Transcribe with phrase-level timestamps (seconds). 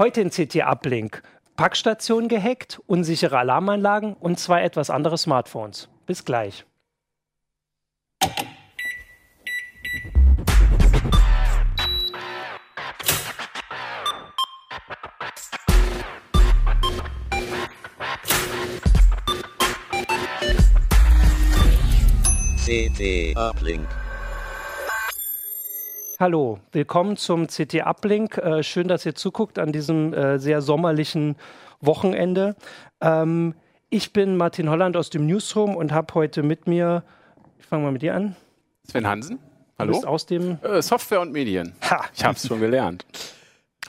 [0.00, 1.22] Heute in CT Uplink.
[1.56, 5.90] Packstationen gehackt, unsichere Alarmanlagen und zwei etwas andere Smartphones.
[6.06, 6.64] Bis gleich.
[22.64, 23.86] CT Uplink.
[26.20, 28.36] Hallo, willkommen zum CT Uplink.
[28.36, 31.34] Äh, schön, dass ihr zuguckt an diesem äh, sehr sommerlichen
[31.80, 32.56] Wochenende.
[33.00, 33.54] Ähm,
[33.88, 37.04] ich bin Martin Holland aus dem Newsroom und habe heute mit mir,
[37.58, 38.36] ich fange mal mit dir an.
[38.86, 39.38] Sven Hansen.
[39.38, 39.42] Du
[39.78, 39.92] Hallo.
[39.92, 41.72] bist aus dem Äh, Software und Medien.
[41.88, 42.04] Ha.
[42.14, 43.06] Ich habe es schon gelernt.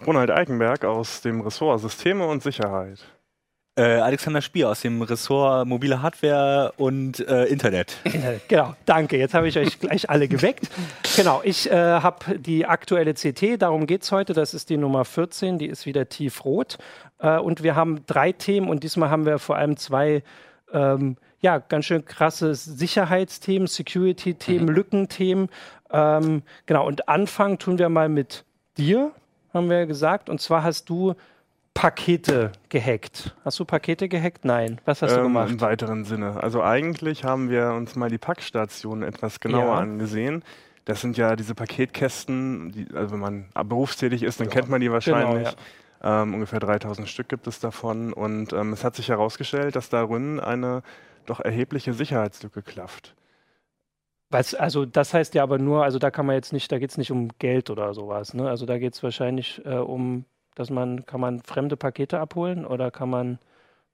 [0.08, 3.00] Ronald Eikenberg aus dem Ressort Systeme und Sicherheit.
[3.78, 7.98] Äh, Alexander Spier aus dem Ressort mobile Hardware und äh, Internet.
[8.48, 9.18] Genau, danke.
[9.18, 10.70] Jetzt habe ich euch gleich alle geweckt.
[11.16, 14.34] Genau, ich äh, habe die aktuelle CT, darum geht es heute.
[14.34, 16.80] Das ist die Nummer 14, die ist wieder tiefrot.
[17.20, 20.22] Äh, und wir haben drei Themen und diesmal haben wir vor allem zwei
[20.74, 25.50] ähm, ja, ganz schön krasse Sicherheitsthemen, Security-Themen, Lückenthemen.
[25.92, 28.46] Ähm, genau, und anfangen tun wir mal mit
[28.78, 29.12] dir,
[29.54, 30.30] haben wir gesagt.
[30.30, 31.16] Und zwar hast du
[31.74, 33.36] Pakete gehackt.
[33.46, 34.46] Hast du Pakete gehackt?
[34.46, 34.80] Nein.
[34.86, 35.50] Was hast du Ähm, gemacht?
[35.52, 36.42] Im weiteren Sinne.
[36.42, 39.80] Also eigentlich haben wir uns mal die Packstationen etwas genauer Ja.
[39.80, 40.44] angesehen.
[40.86, 44.92] Das sind ja diese Paketkästen, die, also wenn man berufstätig ist, dann kennt man die
[44.92, 45.50] wahrscheinlich.
[46.02, 48.12] Genau, ähm, ungefähr 3000 Stück gibt es davon.
[48.14, 50.82] Und ähm, es hat sich herausgestellt, dass darin eine
[51.26, 53.16] doch erhebliche Sicherheitslücke klafft.
[54.32, 56.90] Was, also das heißt ja aber nur, also da kann man jetzt nicht, da geht
[56.90, 58.50] es nicht um Geld oder sowas, ne?
[58.50, 60.26] Also da geht es wahrscheinlich äh, um,
[60.56, 63.40] dass man, kann man fremde Pakete abholen oder kann man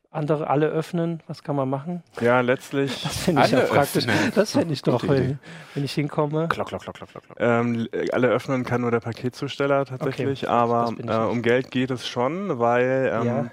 [0.10, 1.22] andere alle öffnen?
[1.28, 2.02] Was kann man machen?
[2.22, 4.08] Ja, letztlich Das finde ich ja Alle praktisch.
[4.08, 4.32] öffnen.
[4.36, 5.40] Das fände ich doch, wenn,
[5.74, 6.48] wenn ich hinkomme.
[6.48, 7.24] Klock, klock, klock, klock, klock.
[7.40, 11.92] Ähm, alle öffnen kann nur der Paketzusteller tatsächlich, aber bin ich äh, um Geld geht
[11.92, 13.46] es schon, weil ähm, Ja.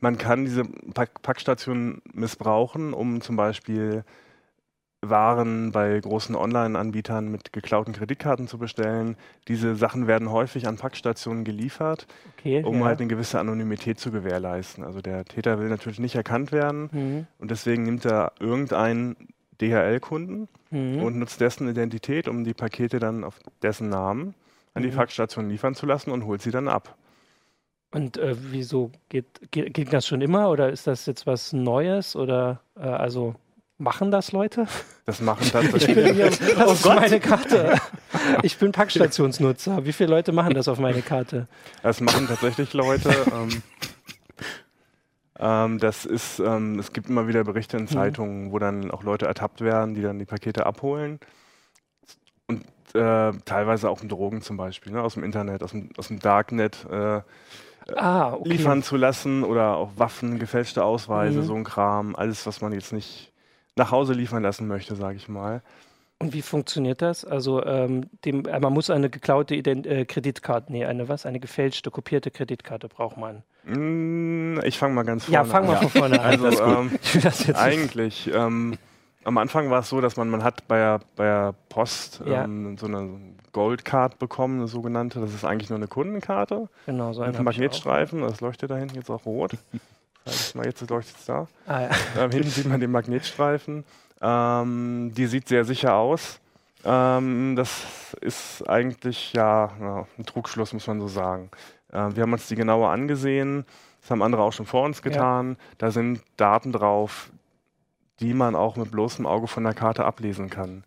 [0.00, 4.04] man kann diese Pack Packstationen missbrauchen, um zum Beispiel
[5.10, 9.16] Waren bei großen Online-Anbietern mit geklauten Kreditkarten zu bestellen.
[9.48, 12.06] Diese Sachen werden häufig an Packstationen geliefert,
[12.38, 12.62] Okay.
[12.64, 12.84] um ja.
[12.86, 14.84] halt eine gewisse Anonymität zu gewährleisten.
[14.84, 17.26] Also der Täter will natürlich nicht erkannt werden Mhm.
[17.38, 19.16] und deswegen nimmt er irgendeinen
[19.60, 21.02] DHL-Kunden Mhm.
[21.02, 24.34] und nutzt dessen Identität, um die Pakete dann auf dessen Namen
[24.74, 24.96] an die Mhm.
[24.96, 26.96] Packstation liefern zu lassen und holt sie dann ab.
[27.92, 32.16] Und äh, wieso geht, geht, ging das schon immer oder ist das jetzt was Neues
[32.16, 33.36] oder äh, also
[33.78, 34.66] machen das Leute?
[35.06, 35.94] Das machen Ich tatsächlich.
[35.94, 37.76] bin hier, das ist meine Karte.
[38.42, 39.84] Ich bin Packstationsnutzer.
[39.84, 41.48] Wie viele Leute machen das auf meine Karte?
[41.82, 43.10] Das machen tatsächlich Leute.
[43.32, 43.62] Ähm,
[45.38, 49.26] ähm, das ist, ähm, es gibt immer wieder Berichte in Zeitungen, wo dann auch Leute
[49.26, 51.18] ertappt werden, die dann die Pakete abholen.
[52.46, 52.62] Und
[52.94, 56.20] äh, teilweise auch um Drogen zum Beispiel, ne, aus dem Internet, aus dem, aus dem
[56.20, 57.20] Darknet äh,
[57.96, 58.48] Ah, okay.
[58.48, 61.44] liefern zu lassen oder auch Waffen, gefälschte Ausweise, Mhm.
[61.44, 63.30] so ein Kram, alles, was man jetzt nicht
[63.76, 65.62] nach Hause liefern lassen möchte, sage ich mal.
[66.20, 67.24] Und wie funktioniert das?
[67.24, 71.26] Also ähm, dem, äh, man muss eine geklaute Ident äh, Kreditkarte, nee, eine was?
[71.26, 73.42] Eine gefälschte, kopierte Kreditkarte braucht man.
[73.64, 75.82] Mm, Ich fange mal ganz vorne Ja, fang mal an.
[75.82, 76.44] von vorne an.
[76.44, 76.90] Also ähm,
[77.54, 78.78] eigentlich, ähm,
[79.24, 82.44] am Anfang war es so, dass man, man hat bei der, bei der Post Ja.
[82.44, 83.10] ähm, so eine
[83.52, 85.20] Goldcard bekommen, eine sogenannte.
[85.20, 88.20] Das ist eigentlich nur eine Kundenkarte Genau, so mit hab ich Magnetstreifen.
[88.20, 89.52] Das leuchtet da hinten jetzt auch rot.
[90.26, 91.46] Ich mal, jetzt leuchtet es da.
[91.66, 91.90] Ah, ja.
[92.18, 93.84] Ähm, hinten sieht man den Magnetstreifen.
[94.20, 96.40] Ähm, die sieht sehr sicher aus.
[96.84, 101.50] Ähm, das ist eigentlich ja, ja ein Trugschluss, muss man so sagen.
[101.92, 103.64] Ähm, wir haben uns die genauer angesehen.
[104.00, 105.56] Das haben andere auch schon vor uns getan.
[105.78, 107.30] Da sind Daten drauf,
[108.20, 110.84] die man auch mit bloßem Auge von der Karte ablesen kann.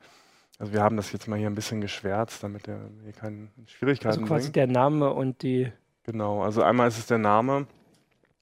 [0.60, 4.20] Also wir haben das jetzt mal hier ein bisschen geschwärzt, damit der hier keine Schwierigkeiten
[4.20, 4.56] Also quasi bringt.
[4.56, 5.72] der Name und die.
[6.04, 7.68] Genau, also einmal ist es der Name,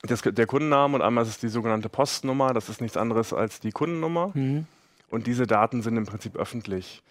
[0.10, 2.54] das, der Kundenname und einmal ist es die sogenannte Postnummer.
[2.54, 4.34] Das ist nichts anderes als die Kundennummer.
[4.34, 4.66] Hm.
[5.10, 7.02] Und diese Daten sind im Prinzip öffentlich.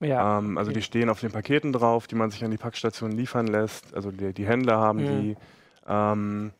[0.00, 0.38] Ja.
[0.38, 0.80] ähm, also okay.
[0.80, 3.94] die stehen auf den Paketen drauf, die man sich an die Packstation liefern lässt.
[3.94, 5.06] Also die, die Händler haben Mhm.
[5.22, 5.36] die.
[5.86, 6.52] Ähm,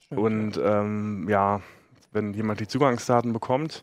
[0.00, 1.60] Stimmt, und ähm, ja,
[2.12, 3.82] wenn jemand die Zugangsdaten bekommt,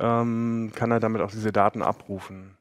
[0.00, 2.56] ähm, kann er damit auch diese Daten abrufen.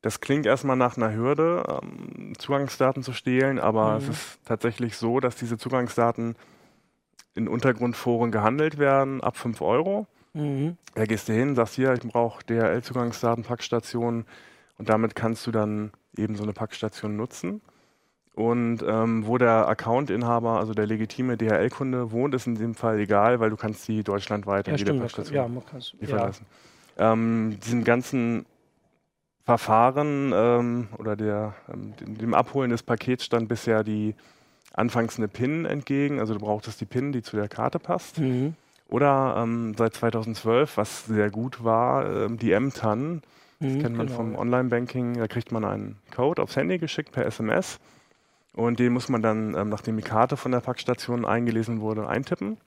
[0.00, 4.10] Das klingt erstmal nach einer Hürde, ähm, Zugangsdaten zu stehlen, aber es Mhm.
[4.10, 6.34] ist tatsächlich so, dass diese Zugangsdaten
[7.34, 10.06] in Untergrundforen gehandelt werden, ab 5 Euro.
[10.34, 10.76] Mhm.
[10.94, 14.24] Da gehst du hin, sagst hier, ich brauche DHL-Zugangsdaten, Packstation
[14.78, 17.60] und damit kannst du dann eben so eine Packstation nutzen.
[18.34, 23.40] Und ähm, wo der Accountinhaber, also der legitime DHL-Kunde wohnt, ist in dem Fall egal,
[23.40, 25.04] weil du kannst die deutschlandweit Ja, an jede stimmt.
[25.04, 26.24] das- Packstation Ja, man kann's, liefern ja.
[26.26, 26.46] lassen.
[26.96, 28.46] Ähm, diesem ganzen
[29.44, 34.14] Verfahren ähm, oder der, ähm, dem- dem Abholen des Pakets stand bisher die
[34.74, 38.18] anfangs eine PIN entgegen, also du brauchtest die PIN, die zu der Karte passt.
[38.18, 38.54] Mhm.
[38.88, 43.22] Oder ähm, seit 2012, was sehr gut war, ähm, die M-TAN.
[43.60, 44.34] Das Mhm, kennt man genau, vom.
[44.36, 45.14] Online-Banking.
[45.18, 47.78] Da kriegt man einen Code aufs Handy geschickt per SMS.
[48.54, 52.58] Und den muss man dann, ähm, nachdem die Karte von der Packstation eingelesen wurde, eintippen.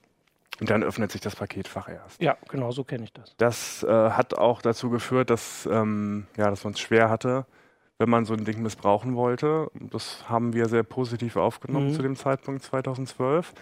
[0.62, 2.22] Und dann öffnet sich das Paketfach erst.
[2.22, 3.36] Ja, genau so kenne ich das.
[3.38, 7.46] Das äh, hat auch dazu geführt, dass, ähm, ja, dass man es schwer hatte,
[7.98, 9.70] wenn man so ein Ding missbrauchen wollte.
[9.74, 11.94] Das haben wir sehr positiv aufgenommen Mhm.
[11.94, 13.54] zu dem Zeitpunkt 2012.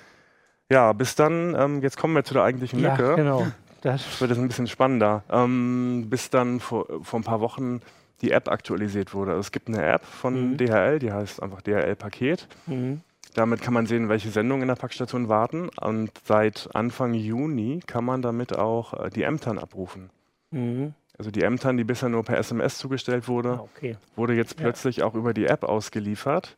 [0.72, 3.16] Ja, bis dann, ähm, jetzt kommen wir zu der eigentlichen Ja, Lücke.
[3.16, 3.48] genau.
[3.82, 5.24] Das, wird jetzt ein bisschen spannender.
[5.30, 7.82] Ähm, bis dann vor, vor ein paar Wochen
[8.22, 9.32] die App aktualisiert wurde.
[9.32, 10.58] Also es gibt eine App von Mhm.
[10.58, 12.48] DHL, die heißt einfach DHL-Paket.
[12.68, 13.02] mhm.
[13.36, 15.68] Damit kann man sehen, welche Sendungen in der Packstation warten.
[15.82, 20.12] Und seit Anfang Juni kann man damit auch äh, die M-TAN abrufen.
[20.52, 20.94] Mhm.
[21.18, 23.98] Also die M-TAN, die bisher nur per SMS zugestellt wurde, Ah, okay.
[24.16, 24.64] wurde jetzt Ja.
[24.66, 26.56] plötzlich auch über die App ausgeliefert.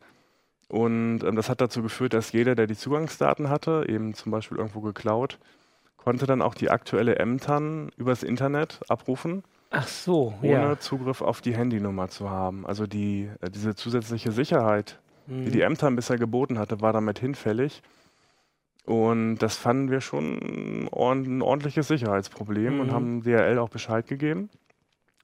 [0.68, 4.58] Und ähm, das hat dazu geführt, dass jeder, der die Zugangsdaten hatte, eben zum Beispiel
[4.58, 5.38] irgendwo geklaut,
[5.96, 10.78] konnte dann auch die aktuelle M-TAN übers Internet abrufen, Ach so, ohne ja.
[10.78, 12.64] Zugriff auf die Handynummer zu haben.
[12.66, 15.52] Also die, äh, diese zusätzliche Sicherheit, die Mhm.
[15.52, 17.82] die M-TAN bisher geboten hatte, war damit hinfällig.
[18.86, 20.38] Und das fanden wir schon
[20.92, 22.92] ein ordentliches Sicherheitsproblem und Mhm.
[22.92, 24.48] haben DRL auch Bescheid gegeben.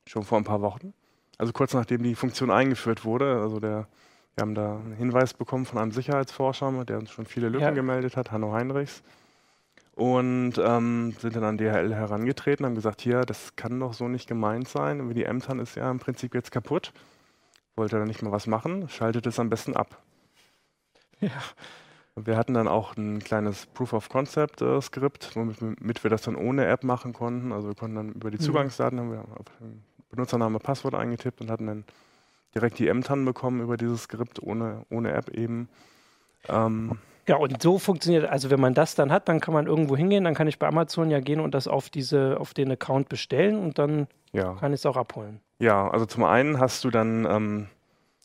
[0.07, 0.93] Schon vor ein paar Wochen.
[1.39, 3.41] Also kurz nachdem die Funktion eingeführt wurde.
[3.41, 3.87] Also der,
[4.35, 7.71] wir haben da einen Hinweis bekommen von einem Sicherheitsforscher, der uns schon viele Lücken Ja.
[7.71, 9.03] gemeldet hat, Hanno Heinrichs.
[9.95, 14.27] Und ähm, sind dann an DHL herangetreten, haben gesagt, hier, das kann doch so nicht
[14.27, 15.01] gemeint sein.
[15.01, 16.93] Und Die M-TAN ist ja im Prinzip jetzt kaputt.
[17.77, 20.03] Wollte da nicht mehr was machen, schaltet es am besten ab.
[21.21, 21.31] Ja.
[22.17, 26.37] Wir hatten dann auch ein kleines Proof of Concept äh, Skript, womit wir das dann
[26.37, 27.53] ohne App machen konnten.
[27.53, 28.43] Also wir konnten dann über die Mhm.
[28.43, 29.25] Zugangsdaten haben wir
[30.11, 31.85] Benutzername, Passwort eingetippt und hatten dann
[32.55, 35.71] direkt die M-TAN bekommen über dieses Skript ohne, ohne App eben.
[36.49, 39.97] Ähm, Ja, und so funktioniert, also wenn man das dann hat, dann kann man irgendwo
[39.97, 43.09] hingehen, dann kann ich bei Amazon ja gehen und das auf diese, auf den Account
[43.09, 44.55] bestellen und dann ja.
[44.55, 45.41] kann ich es auch abholen.
[45.61, 47.69] ja, also zum einen hast du dann ähm,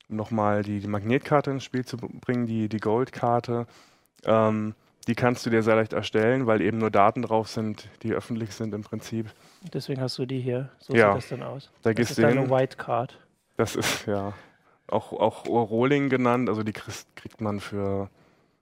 [0.09, 3.67] nochmal die, die Magnetkarte ins Spiel zu bringen, die, die Goldkarte.
[4.25, 4.73] Ähm,
[5.07, 8.51] die kannst du dir sehr leicht erstellen, weil eben nur Daten drauf sind, die öffentlich
[8.53, 9.27] sind im Prinzip.
[9.73, 10.69] Deswegen hast du die hier.
[10.79, 11.13] So Ja.
[11.13, 11.71] sieht das dann aus.
[11.81, 12.49] Da Das ist deine.
[12.49, 13.17] White Card.
[13.55, 14.33] Das ist ja
[14.87, 16.49] auch, auch Rolling genannt.
[16.49, 18.09] Also die kriegt man für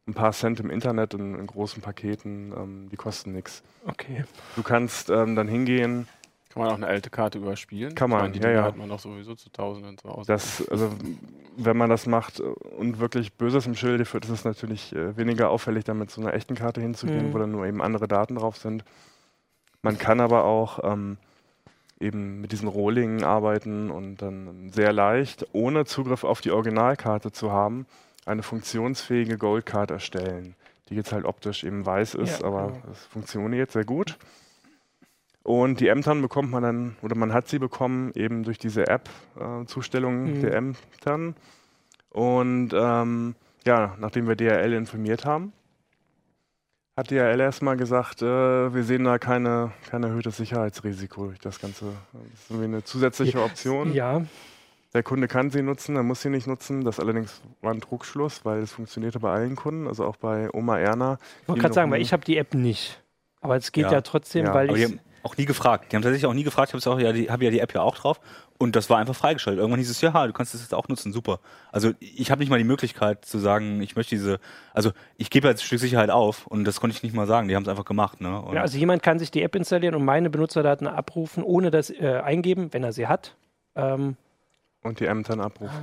[0.07, 2.53] ein paar Cent im Internet in, in großen Paketen.
[2.55, 3.63] Ähm, die kosten nichts.
[3.87, 4.23] Okay.
[4.55, 6.07] Du kannst ähm, dann hingehen.
[6.55, 7.95] Kann man auch eine alte Karte überspielen?
[7.95, 8.63] Kann man, meine, die ja, ja.
[8.63, 10.25] hat man doch sowieso zu Tausenden zu Hause.
[10.27, 10.89] Das, also,
[11.57, 15.49] wenn man das macht und wirklich Böses im Schilde führt, ist es natürlich äh, weniger
[15.49, 17.33] auffällig, damit so einer echten Karte hinzugehen, Mhm.
[17.33, 18.85] wo dann nur eben andere Daten drauf sind.
[19.81, 21.17] Man kann aber auch ähm,
[21.99, 27.51] eben mit diesen Rohlingen arbeiten und dann sehr leicht, ohne Zugriff auf die Originalkarte zu
[27.51, 27.85] haben,
[28.25, 30.55] eine funktionsfähige Goldcard erstellen,
[30.89, 32.81] die jetzt halt optisch eben weiß ist, Ja, aber genau.
[32.93, 34.17] es funktioniert sehr gut.
[35.45, 40.23] Und die M-TAN bekommt man dann, oder man hat sie bekommen, eben durch diese App-Zustellung
[40.37, 40.41] Mhm.
[40.41, 41.35] der M-TAN.
[42.09, 45.53] Und ähm, ja, nachdem wir DHL informiert haben,
[46.97, 51.85] hat DHL erstmal gesagt, äh, wir sehen da keine, kein erhöhtes Sicherheitsrisiko durch das Ganze.
[52.13, 53.93] Das ist irgendwie eine zusätzliche Option.
[53.93, 54.23] Ja,
[54.95, 56.83] Der Kunde kann sie nutzen, er muss sie nicht nutzen.
[56.85, 60.79] Das allerdings war ein Druckschluss, weil es funktionierte bei allen Kunden, also auch bei Oma
[60.79, 61.19] Erna.
[61.43, 62.99] ich wollte gerade sagen, weil ich habe die App nicht.
[63.41, 64.01] Aber es geht ja, Ja.
[64.01, 64.97] trotzdem, Ja, weil ich.
[65.25, 65.91] Auch nie gefragt.
[65.91, 66.73] Die haben tatsächlich auch nie gefragt.
[66.73, 68.19] Ich habe ja, die, hab ja die App ja auch drauf.
[68.57, 69.59] Und das war einfach freigeschaltet.
[69.59, 71.11] Irgendwann hieß es, ja, du kannst das jetzt auch nutzen.
[71.11, 71.39] Super.
[71.71, 74.39] Also ich habe nicht mal die Möglichkeit zu sagen, ich möchte diese,
[74.73, 77.47] also ich gebe jetzt ein Stück Sicherheit auf und das konnte ich nicht mal sagen.
[77.49, 78.21] Die haben es einfach gemacht.
[78.21, 78.43] Ne?
[78.53, 82.21] Ja, also jemand kann sich die App installieren und meine Benutzerdaten abrufen, ohne das äh,
[82.23, 83.35] eingeben, wenn er sie hat.
[83.75, 84.15] Ähm,
[84.83, 85.75] Und die M-TAN abrufen.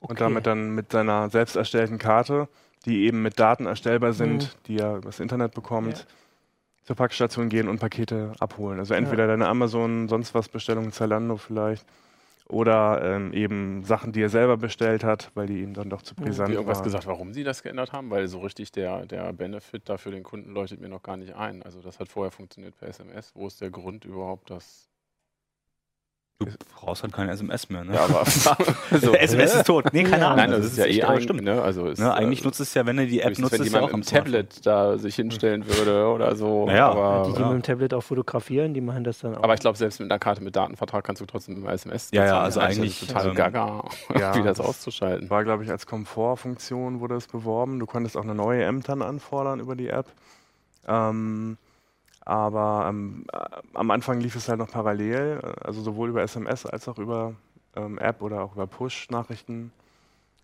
[0.00, 0.10] okay.
[0.10, 2.48] Und damit dann mit seiner selbst erstellten Karte,
[2.86, 4.48] die eben mit Daten erstellbar sind, Mhm.
[4.66, 6.04] die er übers Internet bekommt, Ja.
[6.86, 8.78] Zur Packstation gehen und Pakete abholen.
[8.78, 11.84] Also entweder deine Amazon, sonst was Bestellung, Zalando vielleicht.
[12.48, 16.14] Oder ähm, eben Sachen, die er selber bestellt hat, weil die ihm dann doch zu
[16.16, 16.22] Mhm.
[16.24, 16.84] brisant Haben die irgendwas waren.
[16.84, 18.08] gesagt, warum sie das geändert haben?
[18.10, 21.34] Weil so richtig der, der Benefit da für den Kunden leuchtet mir noch gar nicht
[21.34, 21.64] ein.
[21.64, 23.32] Also das hat vorher funktioniert per SMS.
[23.34, 24.88] Wo ist der Grund überhaupt, dass...
[26.38, 27.84] du brauchst halt keine SMS mehr.
[27.84, 27.94] Ne?
[27.94, 28.20] Ja, aber
[28.90, 29.86] also, SMS ist tot.
[29.92, 30.26] Nee, keine Ja.
[30.32, 30.36] Ahnung.
[30.36, 31.42] Nein, das ist ja eh ein, stimmt.
[31.42, 31.62] ne?
[31.62, 33.66] Also ist, Ne, eigentlich äh, nutzt es ja, wenn du die App nutzt, wenn ist
[33.72, 36.66] ja jemand auch am im Tablet da sich hinstellen würde oder so.
[36.66, 37.46] Naja, aber, die, die ja.
[37.48, 39.42] mit dem Tablet auch fotografieren, die machen das dann auch.
[39.44, 42.24] aber ich glaube, selbst mit einer Karte mit Datenvertrag kannst du trotzdem immer SMS Ja,
[42.26, 43.84] ja, also Eigentlich eigentlich, ist es total ähm, gaga,
[44.18, 45.30] ja, wie das das- auszuschalten.
[45.30, 47.78] War, glaube ich, als Komfortfunktion wurde es beworben.
[47.78, 50.06] Du konntest auch eine neue M-TAN anfordern über die App.
[50.86, 51.56] Ähm,
[52.26, 53.38] aber ähm, äh,
[53.74, 57.34] am Anfang lief es halt noch parallel, äh, also sowohl über SMS als auch über
[57.74, 59.72] ähm, App oder auch über Push-Nachrichten.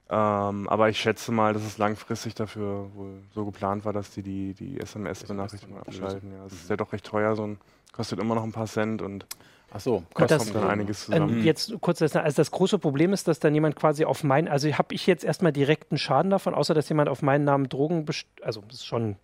[0.09, 4.23] Ähm, aber ich schätze mal, dass es langfristig dafür wohl so geplant war, dass die
[4.23, 6.33] die, die SMS-Benachrichtigung abschalten.
[6.33, 7.59] Ja, es ist ja doch recht teuer, so ein
[7.93, 9.27] kostet immer noch ein paar Cent und
[9.75, 11.39] Ach so, kostet das- dann einiges zusammen.
[11.39, 14.49] Ähm, jetzt kurz, das, also das große Problem ist, dass dann jemand quasi auf mein,
[14.49, 18.05] also habe ich jetzt erstmal direkten Schaden davon, außer dass jemand auf meinen Namen Drogen
[18.43, 19.17] also das ist schon,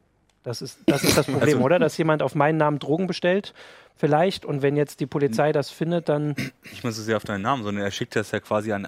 [0.49, 1.79] das ist das, ist das Problem, Also- oder?
[1.79, 3.55] Dass jemand auf meinen Namen Drogen bestellt,
[3.97, 6.35] vielleicht, und wenn jetzt die Polizei das findet, dann,
[6.71, 8.87] Nicht mal so sehr auf deinen Namen, sondern er schickt das ja quasi an,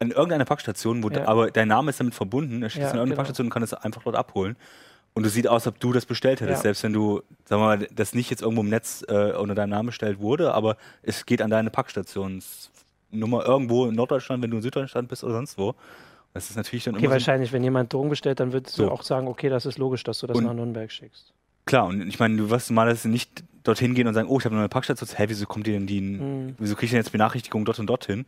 [0.00, 1.26] an irgendeine Packstation, wo Ja.
[1.28, 2.62] aber dein Name ist damit verbunden.
[2.62, 3.16] Er schickt Ja, es an irgendeine genau.
[3.18, 4.56] Packstation und kann es einfach dort abholen.
[5.12, 6.62] Und es sieht aus, als ob du das bestellt hättest, Ja.
[6.62, 9.70] selbst wenn du, sagen wir mal, das nicht jetzt irgendwo im Netz äh, unter deinem
[9.70, 14.62] Namen bestellt wurde, aber es geht an deine Packstationsnummer irgendwo in Norddeutschland, wenn du in
[14.62, 15.74] Süddeutschland bist oder sonst wo.
[16.32, 18.84] Das ist natürlich dann okay, immer so, wahrscheinlich, wenn jemand Drogen bestellt, dann würdest du
[18.84, 18.90] So.
[18.90, 21.32] auch sagen, okay, das ist logisch, dass du das Und- nach Nürnberg schickst.
[21.66, 21.86] klar.
[21.86, 24.56] Und ich meine, du wirst mal das nicht dorthin gehen und sagen, oh, ich habe
[24.56, 25.08] eine Packstation.
[25.16, 26.54] Hä, wieso kommt die denn die, Mhm.
[26.58, 28.26] wieso kriege ich denn jetzt Benachrichtigung dort und dorthin?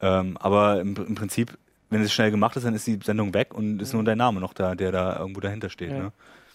[0.00, 1.56] Ähm, aber im, im Prinzip,
[1.90, 4.40] wenn es schnell gemacht ist, dann ist die Sendung weg und ist nur dein Name
[4.40, 5.90] noch da, der da irgendwo dahinter steht.
[5.90, 5.98] Ja.
[5.98, 6.12] Ne?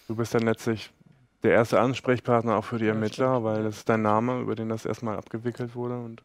[0.08, 0.90] Du bist dann letztlich
[1.44, 3.44] der erste Ansprechpartner auch für die Ja, Ermittler, stimmt.
[3.44, 5.96] weil das ist dein Name, über den das erstmal abgewickelt wurde.
[5.98, 6.22] Und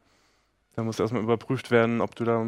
[0.75, 2.45] da muss erstmal überprüft werden, ob du da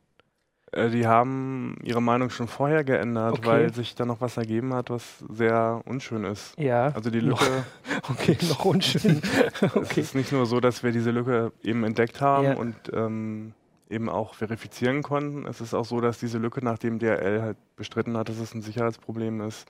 [0.77, 3.47] Äh, die haben ihre Meinung schon vorher geändert, Okay.
[3.47, 6.59] weil sich da noch was ergeben hat, was sehr unschön ist.
[6.59, 6.89] Ja.
[6.95, 7.65] Also die Lücke,
[8.11, 9.21] Okay, noch unschön.
[9.61, 10.01] es okay.
[10.01, 12.55] ist nicht nur so, dass wir diese Lücke eben entdeckt haben Ja.
[12.55, 13.53] und ähm,
[13.89, 15.47] eben auch verifizieren konnten.
[15.47, 18.63] Es ist auch so, dass diese Lücke, nachdem DRL halt bestritten hat, dass es ein
[18.63, 19.67] Sicherheitsproblem ist,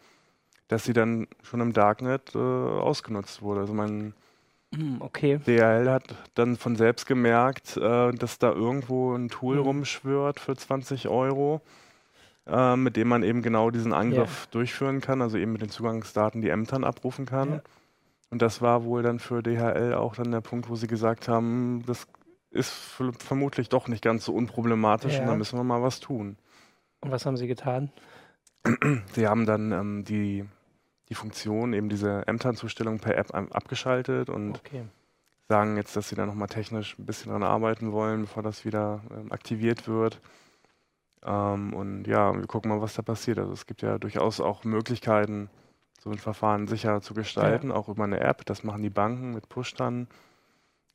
[0.68, 3.60] dass sie dann schon im Darknet äh, ausgenutzt wurde.
[3.60, 4.14] Also mein Hm,
[5.00, 5.38] Okay.
[5.46, 9.62] DRL hat dann von selbst gemerkt, äh, dass da irgendwo ein Tool Mhm.
[9.62, 11.62] rumschwirrt für 20 Euro,
[12.46, 16.42] äh, mit dem man eben genau diesen Angriff durchführen kann, also eben mit den Zugangsdaten
[16.42, 17.52] die Ämtern abrufen kann.
[17.54, 17.62] Ja.
[18.30, 21.84] Und das war wohl dann für DHL auch dann der Punkt, wo sie gesagt haben,
[21.86, 22.06] das
[22.50, 22.70] ist
[23.18, 25.20] vermutlich doch nicht ganz so unproblematisch Ja.
[25.20, 26.36] und da müssen wir mal was tun.
[27.00, 27.92] Und was haben Sie getan?
[29.12, 30.44] Sie haben dann ähm, die,
[31.08, 34.84] die Funktion, eben diese Ämternzustellung per App abgeschaltet und Okay.
[35.48, 39.02] sagen jetzt, dass sie da nochmal technisch ein bisschen dran arbeiten wollen, bevor das wieder
[39.10, 40.20] ähm, aktiviert wird.
[41.24, 43.38] Ähm, und ja, wir gucken mal, was da passiert.
[43.38, 45.48] Also es gibt ja durchaus auch Möglichkeiten,
[46.00, 48.44] so ein Verfahren sicher zu gestalten, auch über eine App.
[48.44, 50.08] Das machen die Banken mit Push dann.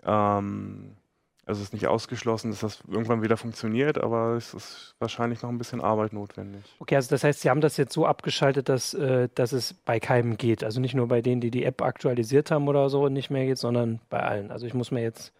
[0.03, 0.95] Ähm,
[1.45, 5.49] also es ist nicht ausgeschlossen, dass das irgendwann wieder funktioniert, aber es ist wahrscheinlich noch
[5.49, 6.63] ein bisschen Arbeit notwendig.
[6.79, 9.99] Okay, also das heißt, Sie haben das jetzt so abgeschaltet, dass, äh, dass es bei
[9.99, 10.63] keinem geht.
[10.63, 13.45] Also nicht nur bei denen, die die App aktualisiert haben oder so und nicht mehr
[13.45, 14.51] geht, sondern bei allen.
[14.51, 15.33] Also ich muss mir jetzt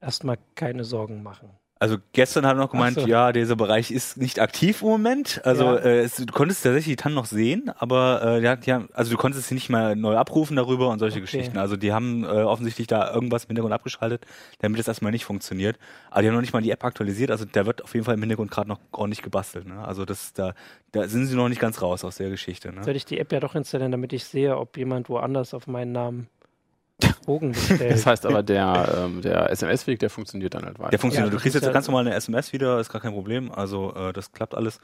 [0.00, 1.50] erstmal keine Sorgen machen.
[1.82, 3.06] Also gestern hat er noch gemeint, so.
[3.06, 5.40] ja, dieser Bereich ist nicht aktiv im Moment.
[5.46, 5.76] Also Ja.
[5.76, 9.10] äh, es, du konntest tatsächlich die TAN noch sehen, aber äh, hat- die haben, also
[9.10, 11.20] du konntest sie nicht mehr neu abrufen darüber und solche Okay.
[11.22, 11.56] Geschichten.
[11.56, 14.26] Also die haben äh, offensichtlich da irgendwas im Hintergrund abgeschaltet,
[14.58, 15.78] damit es erstmal nicht funktioniert.
[16.10, 18.14] Aber die haben noch nicht mal die App aktualisiert, also da wird auf jeden Fall
[18.14, 19.66] im Hintergrund gerade noch ordentlich gebastelt.
[19.66, 19.82] Ne?
[19.82, 20.52] Also das da,
[20.92, 22.74] da sind sie noch nicht ganz raus aus der Geschichte.
[22.74, 22.84] Ne?
[22.84, 25.92] Soll ich die App ja doch installieren, damit ich sehe, ob jemand woanders auf meinen
[25.92, 26.28] Namen
[27.00, 27.92] Drogen bestellt.
[27.92, 30.90] Das heißt aber, der, ähm, der SMS-Weg, der funktioniert dann halt weiter.
[30.90, 31.32] Der funktioniert.
[31.32, 33.50] Ja, du kriegst jetzt ja- ganz normal eine SMS wieder, ist gar kein Problem.
[33.52, 34.80] Also äh, das klappt alles.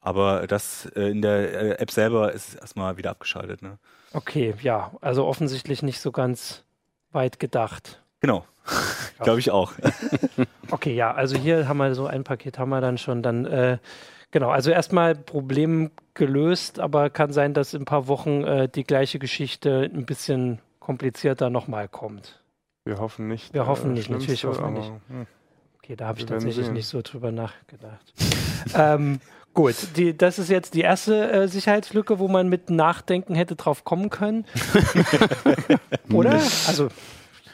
[0.00, 3.62] Aber das äh, in der äh, App selber ist erstmal wieder abgeschaltet.
[3.62, 3.78] Ne?
[4.12, 6.64] Okay, ja, also offensichtlich nicht so ganz
[7.12, 8.02] weit gedacht.
[8.20, 8.44] Genau.
[9.20, 9.72] Glaube ich auch.
[10.70, 13.22] Okay, ja, also hier haben wir so ein Paket haben wir dann schon.
[13.22, 13.76] Dann äh,
[14.30, 18.84] genau, also erstmal Problem gelöst, aber kann sein, dass in ein paar Wochen äh, die
[18.84, 22.42] gleiche Geschichte ein bisschen komplizierter nochmal kommt.
[22.84, 23.54] Wir hoffen nicht.
[23.54, 24.92] Wir hoffen nicht, natürlich hoffen wir nicht.
[25.08, 25.26] hm.
[25.78, 26.74] Okay, da habe ich tatsächlich sehen.
[26.74, 28.12] nicht so drüber nachgedacht.
[28.76, 29.20] ähm,
[29.52, 33.84] gut, die, das ist jetzt die erste äh, Sicherheitslücke, wo man mit Nachdenken hätte drauf
[33.84, 34.44] kommen können.
[36.12, 36.34] Oder?
[36.34, 36.88] Also,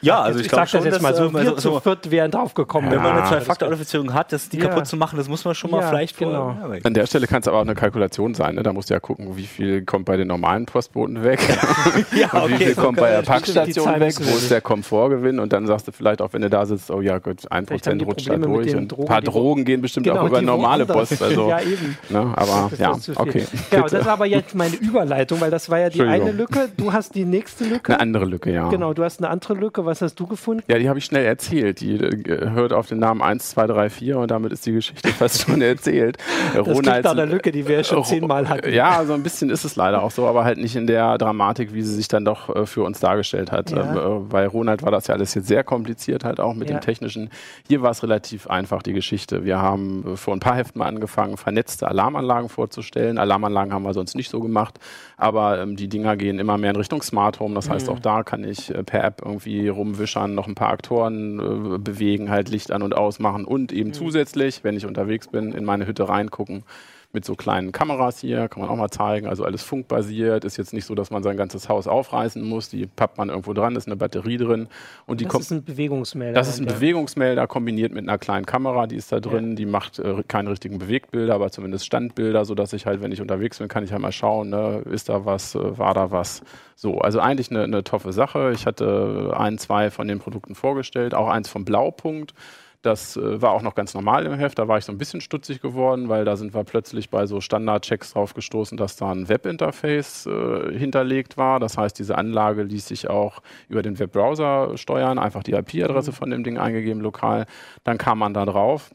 [0.01, 1.61] Ja, also ich, ich glaube sag das schon, jetzt dass mal so, wir also, zu
[1.73, 2.89] so, viert wären drauf gekommen.
[2.91, 3.25] wenn man eine Ja.
[3.27, 4.67] Zwei-Faktor-Authentifizierung hat, das die Ja.
[4.67, 6.55] kaputt zu machen, das muss man schon mal Ja, vielleicht genau.
[6.59, 8.55] vorher- Ja, An der Stelle kann es aber auch eine Kalkulation sein.
[8.55, 8.63] Ne?
[8.63, 11.39] Da musst du ja gucken, wie viel kommt bei den normalen Postboten weg
[12.15, 15.51] ja, und wie viel so kommt bei der Packstation weg, wo ist der Komfortgewinn und
[15.53, 18.29] dann sagst du vielleicht auch, wenn du da sitzt, oh ja gut, ein Prozent rutscht
[18.29, 21.21] da durch und ein paar Drogen gehen bestimmt Genau, auch über normale Post.
[21.21, 21.97] Also, ja, eben.
[22.09, 22.31] ne?
[22.35, 23.45] Aber Das ja, okay.
[23.69, 26.31] Genau, das ist aber jetzt meine Überleitung, weil das war ja die eine.
[26.31, 26.69] Lücke.
[26.77, 27.93] Du hast die nächste Lücke.
[27.93, 28.69] Eine andere Lücke, ja.
[28.69, 29.85] Genau, du hast eine andere Lücke.
[29.89, 30.61] Was hast du gefunden?
[30.67, 31.79] Ja, die habe ich schnell erzählt.
[31.81, 35.09] Die äh, hört auf den Namen 1, 2, 3, 4 und damit ist die Geschichte
[35.17, 36.17] fast schon erzählt.
[36.53, 38.71] Das klingt nach einer Lücke, die wir ja schon zehnmal hatten.
[38.71, 41.73] Ja, so ein bisschen ist es leider auch so, aber halt nicht in der Dramatik,
[41.73, 43.71] wie sie sich dann doch äh, für uns dargestellt hat.
[43.71, 43.91] Ja.
[44.05, 46.77] Ähm, äh, bei Ronald war das ja alles jetzt sehr kompliziert, halt auch mit Ja.
[46.77, 47.31] dem Technischen.
[47.67, 49.43] Hier war es relativ einfach, die Geschichte.
[49.43, 53.17] Wir haben vor ein paar Heften mal angefangen, vernetzte Alarmanlagen vorzustellen.
[53.17, 54.77] Alarmanlagen haben wir sonst nicht so gemacht,
[55.17, 57.55] aber ähm, die Dinger gehen immer mehr in Richtung Smart Home.
[57.55, 57.93] Das heißt, Mhm.
[57.93, 62.49] auch da kann ich per App irgendwie rumwischern, noch ein paar Aktoren äh, bewegen, halt
[62.49, 63.77] Licht an und ausmachen und Mhm.
[63.77, 66.63] eben zusätzlich, wenn ich unterwegs bin, in meine Hütte reingucken
[67.11, 70.73] mit so kleinen Kameras hier, kann man auch mal zeigen, also alles funkbasiert, ist jetzt
[70.73, 73.87] nicht so, dass man sein ganzes Haus aufreißen muss, die pappt man irgendwo dran, ist
[73.87, 74.67] eine Batterie drin
[75.07, 76.33] und die Das ist ein Bewegungsmelder.
[76.33, 76.73] das ist ein ja.
[76.73, 79.55] Bewegungsmelder kombiniert mit einer kleinen Kamera, die ist da drin.
[79.55, 83.57] Die macht äh, keine richtigen Bewegtbilder, aber zumindest Standbilder, sodass ich halt, wenn ich unterwegs
[83.57, 86.41] bin, kann ich halt mal schauen, ne, ist da was, äh, war da was.
[86.75, 88.51] So, also eigentlich eine, eine toffe Sache.
[88.53, 92.33] Ich hatte ein, zwei von den Produkten vorgestellt, auch eins vom Blaupunkt.
[92.81, 94.57] Das äh, war auch noch ganz normal im Heft.
[94.57, 97.41] Da war ich so ein bisschen stutzig geworden, weil da sind wir plötzlich bei so
[97.41, 101.59] Standardchecks drauf gestoßen, dass da ein Webinterface äh, hinterlegt war.
[101.59, 106.29] Das heißt, diese Anlage ließ sich auch über den Webbrowser steuern, einfach die IP-Adresse von
[106.29, 107.47] dem Ding eingegeben lokal.
[107.83, 108.91] Dann kam man da drauf.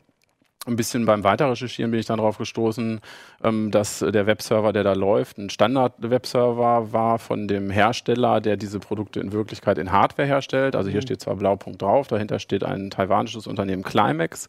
[0.67, 3.01] Ein bisschen beim Weiterrecherchieren bin ich dann drauf gestoßen,
[3.43, 8.81] ähm, dass der Webserver, der da läuft, ein Standard-Webserver war von dem Hersteller, der diese
[8.81, 10.75] Produkte in Wirklichkeit in Hardware herstellt.
[10.75, 14.49] Also hier steht zwar Blaupunkt drauf, dahinter steht ein taiwanisches Unternehmen Climax.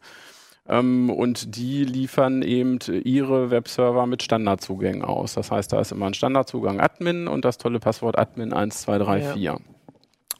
[0.67, 5.33] Ähm, und die liefern eben ihre Webserver mit Standardzugängen aus.
[5.33, 9.43] Das heißt, da ist immer ein Standardzugang Admin und das tolle Passwort Admin 1234.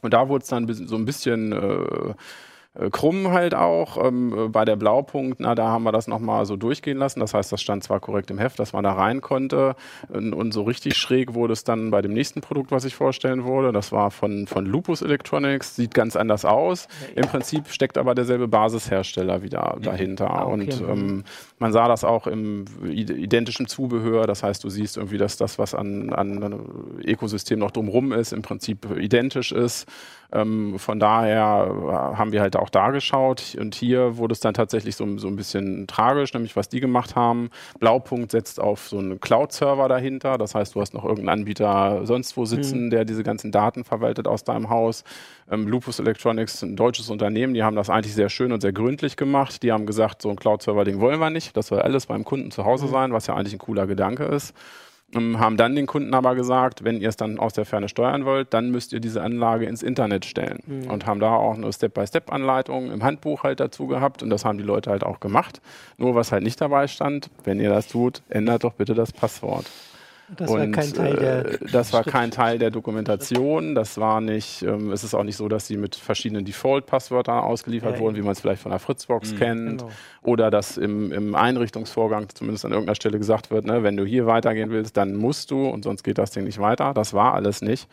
[0.02, 2.14] Und da wurde es dann so ein bisschen äh,
[2.90, 4.02] krumm halt auch.
[4.04, 7.20] Ähm, äh, bei der Blaupunkt, na, da haben wir das nochmal so durchgehen lassen.
[7.20, 9.76] Das heißt, das stand zwar korrekt im Heft, dass man da rein konnte.
[10.08, 13.44] Und, und so richtig schräg wurde es dann bei dem nächsten Produkt, was ich vorstellen
[13.44, 13.72] wurde.
[13.72, 16.88] Das war von, von Lupus Electronics, sieht ganz anders aus.
[17.14, 20.30] Im Prinzip steckt aber derselbe Basishersteller wieder dahinter.
[20.30, 20.54] Ah, okay.
[20.54, 21.24] Und ähm,
[21.58, 24.26] man sah das auch im id- identischen Zubehör.
[24.26, 26.60] Das heißt, du siehst irgendwie, dass das, was an, an
[27.04, 29.86] Ökosystem noch drumrum ist, im Prinzip identisch ist.
[30.36, 34.52] Ähm, von daher äh, haben wir halt auch da geschaut und hier wurde es dann
[34.52, 37.48] tatsächlich so, so ein bisschen tragisch, nämlich was die gemacht haben.
[37.78, 42.36] Blaupunkt setzt auf so einen Cloud-Server dahinter, das heißt, du hast noch irgendeinen Anbieter sonst
[42.36, 45.04] wo sitzen, der diese ganzen Daten verwaltet aus deinem Haus.
[45.50, 49.16] Ähm, Lupus Electronics, ein deutsches Unternehmen, die haben das eigentlich sehr schön und sehr gründlich
[49.16, 49.62] gemacht.
[49.62, 52.64] Die haben gesagt, so ein Cloud-Server-Ding wollen wir nicht, das soll alles beim Kunden zu
[52.64, 54.54] Hause sein, was ja eigentlich ein cooler Gedanke ist
[55.16, 58.52] haben dann den Kunden aber gesagt, wenn ihr es dann aus der Ferne steuern wollt,
[58.54, 60.60] dann müsst ihr diese Anlage ins Internet stellen.
[60.88, 64.64] Und haben da auch eine Step-by-Step-Anleitung im Handbuch halt dazu gehabt und das haben die
[64.64, 65.60] Leute halt auch gemacht.
[65.98, 69.66] Nur was halt nicht dabei stand, wenn ihr das tut, ändert doch bitte das Passwort.
[70.36, 71.46] Das war Und, kein Teil der.
[71.46, 73.74] äh, das war kein Teil der Dokumentation.
[73.74, 77.94] Das war nicht, ähm, es ist auch nicht so, dass sie mit verschiedenen Default-Passwörtern ausgeliefert
[77.94, 79.82] Ja, wurden, wie man es vielleicht von der Fritzbox kennt.
[79.82, 79.92] Genau.
[80.22, 84.26] Oder dass im, im Einrichtungsvorgang zumindest an irgendeiner Stelle gesagt wird, ne, wenn du hier
[84.26, 86.92] weitergehen willst, dann musst du und sonst geht das Ding nicht weiter.
[86.92, 87.88] Das war alles nicht.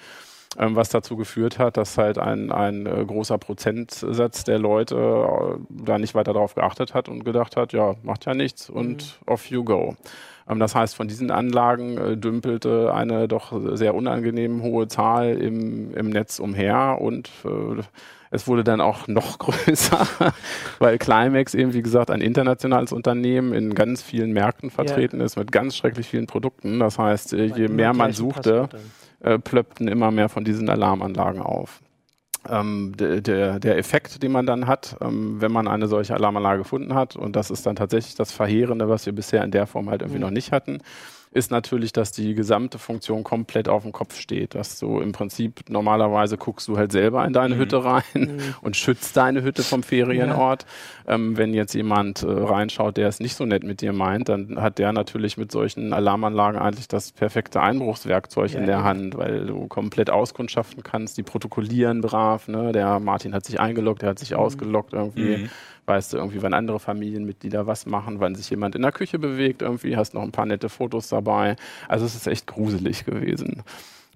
[0.58, 5.58] Ähm, was dazu geführt hat, dass halt ein, ein äh, großer Prozentsatz der Leute äh,
[5.70, 9.48] da nicht weiter darauf geachtet hat und gedacht hat, ja, macht ja nichts und off
[9.48, 9.96] you go.
[10.48, 15.92] Ähm, das heißt, von diesen Anlagen äh, dümpelte eine doch sehr unangenehm hohe Zahl im,
[15.96, 17.32] im Netz umher und
[18.30, 20.08] es wurde dann auch noch größer,
[20.78, 25.52] weil Climax eben, wie gesagt, ein internationales Unternehmen in ganz vielen Märkten vertreten ist mit
[25.52, 26.80] ganz schrecklich vielen Produkten.
[26.80, 29.03] Das heißt, je mehr man suchte, Passwörtern.
[29.24, 31.82] Äh, plöppten immer mehr von diesen Alarmanlagen auf.
[32.50, 36.60] ähm, der, der, der Effekt, den man dann hat, ähm, wenn man eine solche Alarmanlage
[36.60, 39.90] gefunden hat, und das ist dann tatsächlich das Verheerende, was wir bisher in der Form
[39.90, 40.26] halt irgendwie Mhm.
[40.26, 40.80] noch nicht hatten,
[41.34, 44.56] ist natürlich, dass die gesamte Funktion komplett auf dem Kopf steht.
[44.56, 47.60] Dass du im Prinzip normalerweise guckst du halt selber in deine Mhm.
[47.60, 48.04] Hütte rein
[48.62, 50.66] und schützt deine Hütte vom Ferienort.
[51.08, 54.62] Ähm, wenn jetzt jemand äh, reinschaut, der es nicht so nett mit dir meint, dann
[54.62, 58.84] hat der natürlich mit solchen Alarmanlagen eigentlich das perfekte Einbruchswerkzeug Ja, in der eben.
[58.86, 62.48] Hand, weil du komplett auskundschaften kannst, die protokollieren brav.
[62.48, 62.72] Ne?
[62.72, 65.50] Der Martin hat sich eingeloggt, der hat sich ausgeloggt irgendwie.
[65.86, 69.62] Weißt du irgendwie, wann andere Familienmitglieder was machen, wann sich jemand in der Küche bewegt,
[69.62, 71.58] irgendwie hast noch ein paar nette Fotos dabei.
[71.90, 73.64] Also es ist echt gruselig gewesen,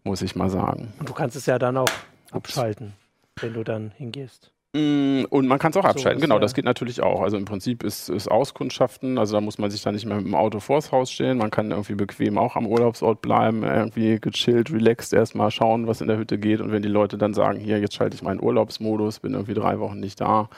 [0.03, 0.93] muss ich mal sagen.
[0.99, 1.89] Und du kannst es ja dann auch
[2.31, 2.93] abschalten,
[3.41, 4.51] wenn du dann hingehst.
[4.73, 7.21] Mm, Und man kann es auch So abschalten, ist genau, ja- das geht natürlich auch.
[7.21, 10.25] Also im Prinzip ist, ist Auskundschaften, also da muss man sich dann nicht mehr mit
[10.25, 14.71] dem Auto vors Haus stehen, man kann irgendwie bequem auch am Urlaubsort bleiben, irgendwie gechillt,
[14.71, 17.79] relaxed erstmal schauen, was in der Hütte geht und wenn die Leute dann sagen, hier,
[17.79, 20.49] jetzt schalte ich meinen Urlaubsmodus, bin irgendwie drei Wochen nicht da,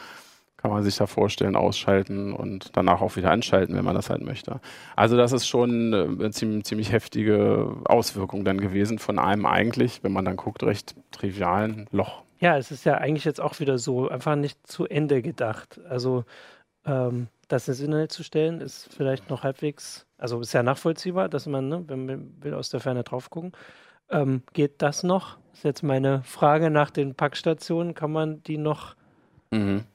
[0.61, 4.21] kann man sich da vorstellen, ausschalten und danach auch wieder anschalten, wenn man das halt
[4.21, 4.59] möchte.
[4.95, 10.03] Also das ist schon äh, eine ziemlich, ziemlich heftige Auswirkung dann gewesen von einem eigentlich,
[10.03, 12.23] wenn man dann guckt, recht trivialen Loch.
[12.39, 15.79] Ja, es ist ja eigentlich jetzt auch wieder so einfach nicht zu Ende gedacht.
[15.87, 16.25] Also
[16.85, 21.45] ähm, das ins Internet zu stellen, ist vielleicht noch halbwegs, also ist ja nachvollziehbar, dass
[21.45, 23.53] man, ne, wenn man will, aus der Ferne drauf gucken.
[24.09, 25.37] Ähm, geht das noch?
[25.53, 27.93] Ist jetzt meine Frage nach den Packstationen.
[27.93, 28.95] Kann man die noch?
[29.51, 29.85] Mhm.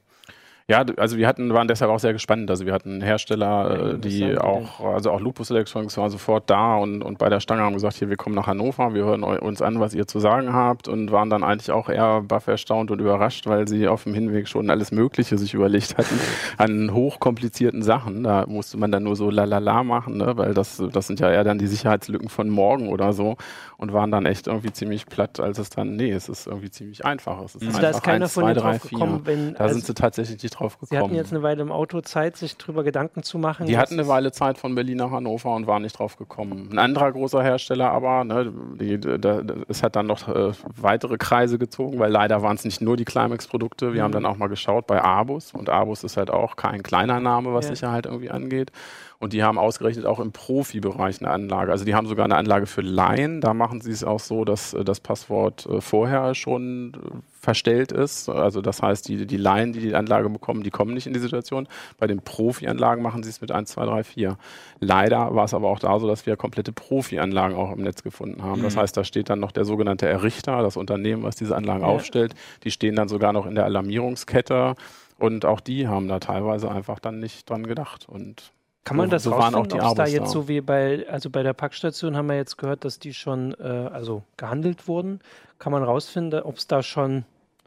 [0.67, 2.51] Ja, also wir hatten, waren deshalb auch sehr gespannt.
[2.51, 7.03] Also wir hatten Hersteller, äh, die auch, also auch Lupus Electronics war sofort da und,
[7.03, 9.79] und bei der Stange haben gesagt, hier, wir kommen nach Hannover, wir hören uns an,
[9.79, 13.47] was ihr zu sagen habt und waren dann eigentlich auch eher baff erstaunt und überrascht,
[13.47, 16.19] weil sie auf dem Hinweg schon alles Mögliche sich überlegt hatten
[16.57, 18.23] an hochkomplizierten Sachen.
[18.23, 20.39] Da musste man dann nur so lalala machen, ne?
[20.39, 23.37] weil das, das sind ja eher dann die Sicherheitslücken von morgen oder so
[23.77, 27.05] und waren dann echt irgendwie ziemlich platt, als es dann, nee, es ist irgendwie ziemlich
[27.05, 27.43] einfach.
[27.43, 29.27] Es ist Also einfach da ist keiner eins, von zwei, dir drei, drauf gekommen, vier.
[29.27, 30.89] wenn Da also, sind sie tatsächlich nicht drauf gekommen.
[30.91, 33.67] Sie hatten jetzt eine Weile im Auto Zeit, sich drüber Gedanken zu machen.
[33.67, 36.69] die hatten eine Weile Zeit von Berlin nach Hannover und waren nicht drauf gekommen.
[36.73, 41.59] Ein anderer großer Hersteller aber, ne, die, da, es hat dann noch äh, weitere Kreise
[41.59, 43.93] gezogen, weil leider waren es nicht nur die Climax-Produkte.
[43.95, 44.15] Wir haben Mhm.
[44.15, 47.67] dann auch mal geschaut bei Abus und Abus ist halt auch kein kleiner Name, was
[47.67, 47.75] Ja.
[47.75, 48.71] Sicherheit irgendwie angeht.
[49.21, 51.71] Und die haben ausgerechnet auch im Profibereich eine Anlage.
[51.73, 53.41] Also die haben sogar eine Anlage für Laien.
[53.41, 56.99] Da machen sie es auch so, dass äh, das Passwort äh, vorher schon äh,
[57.41, 58.29] verstellt ist.
[58.29, 61.21] Also das heißt, die, die Laien, die die Anlage bekommen, die kommen nicht in die
[61.21, 61.69] Situation.
[61.99, 64.39] Bei den Profi-Anlagen machen sie es mit 1, 2, 3, 4.
[64.81, 68.43] Leider war es aber auch da so, dass wir komplette Profi-Anlagen auch im Netz gefunden
[68.43, 68.63] haben.
[68.63, 68.81] Das Mhm.
[68.81, 71.89] heißt, da steht dann noch der sogenannte Errichter, das Unternehmen, was diese Anlagen Ja.
[71.89, 72.35] aufstellt.
[72.65, 74.75] Die stehen dann sogar noch in der Alarmierungskette.
[75.19, 78.07] Und auch die haben da teilweise einfach dann nicht dran gedacht.
[78.09, 78.53] Und
[78.85, 80.31] Kann man das so waren auch rausfinden, die ob es da Abos jetzt da.
[80.31, 83.63] so wie bei, also bei der Packstation haben wir jetzt gehört, dass die schon, äh,
[83.63, 85.21] also gehandelt wurden.
[85.59, 87.25] Kann man rausfinden, ob es da schon,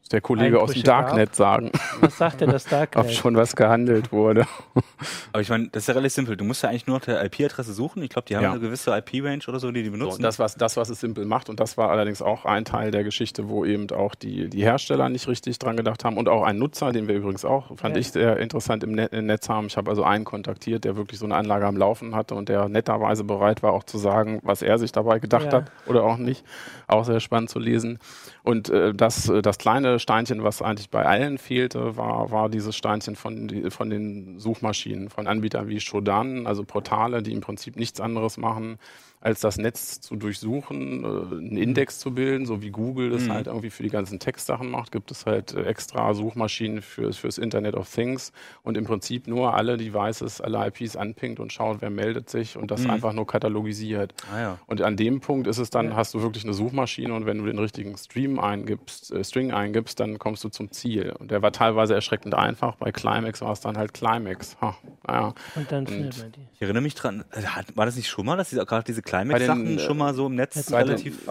[0.10, 1.06] der Kollege aus dem Einbrüche gab.
[1.08, 3.14] Darknet sagen, was sagt denn das ob Darknet?
[3.14, 4.46] schon was gehandelt wurde.
[5.34, 6.38] Aber ich meine, das ist ja relativ simpel.
[6.38, 8.02] Du musst ja eigentlich nur nach der IP-Adresse suchen.
[8.04, 8.52] Ich glaube, die haben Ja.
[8.52, 10.22] eine gewisse IP-Range oder so, die die So, benutzen.
[10.22, 13.04] das, was, das, was es simpel macht, und das war allerdings auch ein Teil der
[13.04, 16.58] Geschichte, wo eben auch die, die Hersteller nicht richtig dran gedacht haben und auch ein
[16.58, 18.02] Nutzer, den wir übrigens auch, fand Ja.
[18.02, 19.68] ich sehr interessant im, Net, im Netz haben.
[19.68, 22.70] Ich habe also einen kontaktiert, der wirklich so eine Anlage am Laufen hatte und der
[22.70, 25.52] netterweise bereit war, auch zu sagen, was er sich dabei gedacht Ja.
[25.54, 26.44] hat oder auch nicht.
[26.88, 28.00] Auch sehr spannend zu lesen.
[28.44, 32.76] Und äh, das, äh, das kleine Steinchen, was eigentlich bei allen fehlte, war, war dieses
[32.76, 38.00] Steinchen von, von den Suchmaschinen, von Anbietern wie Shodan, also Portale, die im Prinzip nichts
[38.00, 38.78] anderes machen,
[39.20, 43.34] als das Netz zu durchsuchen, äh, einen Index zu bilden, so wie Google das Mhm.
[43.34, 47.38] halt irgendwie für die ganzen Textsachen macht, gibt es halt äh, extra Suchmaschinen für, fürs
[47.38, 48.32] Internet of Things
[48.64, 52.70] und im Prinzip nur alle Devices, alle IPs anpingt und schaut, wer meldet sich und
[52.72, 52.92] das Mhm.
[52.92, 54.14] einfach nur katalogisiert.
[54.34, 54.58] ah, ja.
[54.68, 55.96] Und an dem Punkt ist es dann, Ja.
[55.96, 60.00] hast du wirklich eine Suchmaschine und wenn du den richtigen Stream eingibst, äh, String eingibst,
[60.00, 61.12] dann kommst du zum Ziel.
[61.18, 62.76] Und der war teilweise erschreckend einfach.
[62.76, 64.58] Bei Climax war es dann halt Climax.
[64.62, 64.78] Ha,
[65.08, 65.34] ja.
[65.56, 66.48] Und dann Und- findet man die.
[66.54, 67.42] Ich erinnere mich dran, äh,
[67.76, 70.28] war das nicht schon mal, dass diese, gerade diese Climax-Sachen den, äh, schon mal so
[70.28, 71.28] im Netz relativ.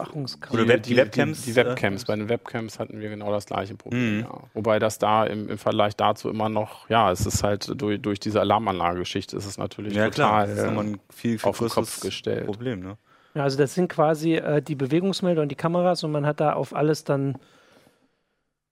[0.51, 2.05] Oder Web- die Webcams, Die, die Webcams.
[2.05, 4.17] Bei den Webcams hatten wir genau das gleiche Problem.
[4.17, 4.21] Mhm.
[4.23, 4.41] Ja.
[4.55, 8.19] Wobei das da im, im Vergleich dazu immer noch, ja, es ist halt durch, durch
[8.21, 10.47] diese Alarmanlage-Geschichte ist es natürlich Ja, klar.
[10.47, 12.47] total Das ist äh, nochmal ein viel, viel auf den Kopf größeres gestellt.
[12.47, 12.97] Problem, ne?
[13.35, 16.55] Ja, also das sind quasi äh, die Bewegungsmelder und die Kameras und man hat da
[16.55, 17.37] auf alles dann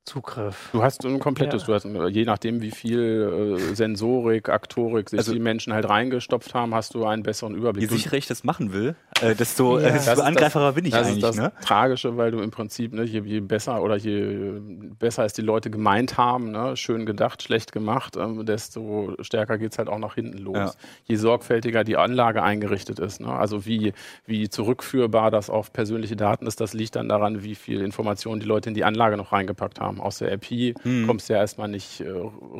[0.05, 0.69] Zugriff.
[0.73, 1.67] Du hast ein komplettes, Ja.
[1.67, 5.89] du hast, äh, je nachdem, wie viel äh, Sensorik, Aktorik sich Also- die Menschen halt
[5.89, 7.83] reingestopft haben, hast du einen besseren Überblick.
[7.83, 9.89] Je Du- sicherer ich das machen will, äh, desto Ja.
[9.89, 11.53] äh, Das desto angreiferer bin ich das eigentlich, ist das ne?
[11.63, 14.61] Tragische, weil du im Prinzip, ne, je, je besser oder je
[14.99, 19.79] besser es die Leute gemeint haben, ne, schön gedacht, schlecht gemacht, ähm, desto stärker geht's
[19.79, 20.57] halt auch nach hinten los.
[20.57, 20.73] Ja.
[21.05, 23.21] Je sorgfältiger die Anlage eingerichtet ist.
[23.21, 23.29] Ne?
[23.33, 23.93] Also wie,
[24.27, 28.47] wie zurückführbar das auf persönliche Daten ist, das liegt dann daran, wie viel Informationen die
[28.47, 30.01] Leute in die Anlage noch reingepackt haben.
[30.01, 31.07] Aus der IP Mhm.
[31.07, 32.07] kommst du ja erstmal nicht äh,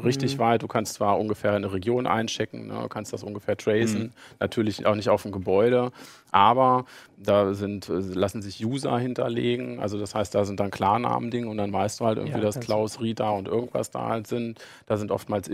[0.05, 0.41] richtig Mhm.
[0.41, 0.63] weit.
[0.63, 4.11] Du kannst zwar ungefähr eine Region einchecken, ne, kannst das ungefähr tracen, Mhm.
[4.41, 5.91] natürlich auch nicht auf dem Gebäude,
[6.35, 6.85] aber
[7.17, 9.79] da sind, äh, lassen sich User hinterlegen.
[9.79, 12.59] Also das heißt, da sind dann Klarnamen-Ding und dann weißt du halt irgendwie, Ja, dass.
[12.61, 14.59] Klaus, Rita und irgendwas da halt sind.
[14.87, 15.49] Da sind oftmals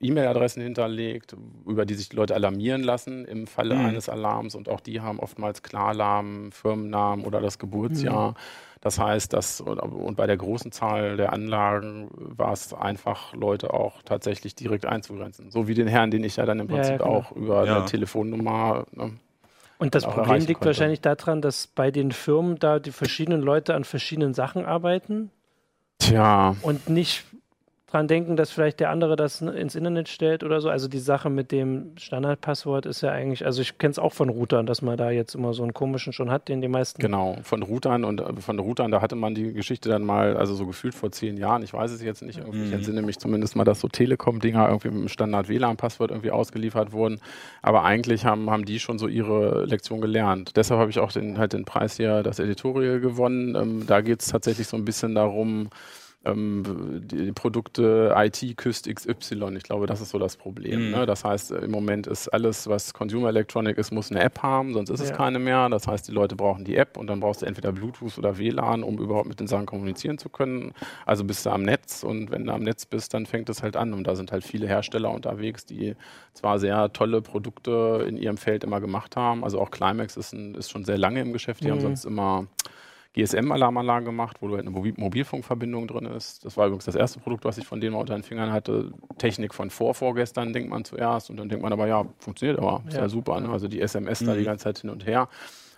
[0.00, 1.36] E-Mail-Adressen hinterlegt,
[1.66, 3.84] über die sich die Leute alarmieren lassen im Falle Mhm.
[3.86, 8.34] eines Alarms und auch die haben oftmals Klarnamen, Firmennamen oder das Geburtsjahr.
[8.80, 14.02] Das heißt, dass und, bei der großen Zahl der Anlagen war es einfach, Leute auch
[14.02, 15.50] tatsächlich direkt einzugrenzen.
[15.52, 17.18] So wie den Herrn, den ich ja dann im Ja, ja, Prinzip genau.
[17.18, 17.76] auch über Ja.
[17.76, 18.86] eine Telefonnummer.
[18.92, 19.12] Ne,
[19.82, 20.66] Und das Problem liegt konnte.
[20.66, 25.32] wahrscheinlich daran, dass bei den Firmen da die verschiedenen Leute an verschiedenen Sachen arbeiten
[25.98, 27.24] tja, und nicht
[27.92, 30.68] dran denken, dass vielleicht der andere das ins Internet stellt oder so.
[30.70, 34.28] Also die Sache mit dem Standardpasswort ist ja eigentlich, also ich kenne es auch von
[34.28, 37.00] Routern, dass man da jetzt immer so einen komischen schon hat, den die meisten.
[37.02, 40.54] Genau, von Routern und äh, von Routern, da hatte man die Geschichte dann mal, also
[40.54, 42.74] so gefühlt vor zehn Jahren, ich weiß es jetzt nicht, irgendwie, ich Mhm.
[42.76, 47.20] entsinne mich zumindest mal, dass so Telekom-Dinger irgendwie mit dem Standard-WLAN-Passwort irgendwie ausgeliefert wurden.
[47.60, 50.56] Aber eigentlich haben, haben die schon so ihre Lektion gelernt.
[50.56, 53.54] Deshalb habe ich auch den, halt den Preis hier, das Editorial gewonnen.
[53.54, 55.68] Ähm, da geht es tatsächlich so ein bisschen darum,
[56.24, 59.56] ähm, die, Produkte IT küsst XY.
[59.56, 60.86] Ich glaube, das ist so das Problem.
[60.86, 60.90] Mhm.
[60.92, 61.06] Ne?
[61.06, 64.72] Das heißt, äh, im Moment ist alles, was Consumer Electronic ist, muss eine App haben,
[64.72, 65.16] sonst ist es Ja.
[65.16, 65.68] keine mehr.
[65.68, 68.82] Das heißt, die Leute brauchen die App und dann brauchst du entweder Bluetooth oder WLAN,
[68.84, 70.72] um überhaupt mit den Sachen kommunizieren zu können.
[71.06, 73.76] Also bist du am Netz und wenn du am Netz bist, dann fängt es halt
[73.76, 73.92] an.
[73.92, 75.94] Und da sind halt viele Hersteller unterwegs, die
[76.34, 79.42] zwar sehr tolle Produkte in ihrem Feld immer gemacht haben.
[79.44, 81.64] Also auch Climax ist, ein, ist schon sehr lange im Geschäft.
[81.64, 81.82] Die haben Mhm.
[81.82, 82.46] sonst immer
[83.14, 86.44] GSM-Alarmanlagen gemacht, wo du halt eine Mobil Mobilfunkverbindung drin ist.
[86.44, 88.92] Das war übrigens das erste Produkt, was ich von denen mal unter den Fingern hatte.
[89.18, 91.28] Technik von vor vorgestern, denkt man zuerst.
[91.30, 92.82] Und dann denkt man aber, ja, funktioniert aber.
[92.88, 93.08] Ist ja, Ja.
[93.08, 93.40] super.
[93.40, 93.48] Ne?
[93.50, 94.38] Also die SMS da Mhm.
[94.38, 95.28] die ganze Zeit hin und her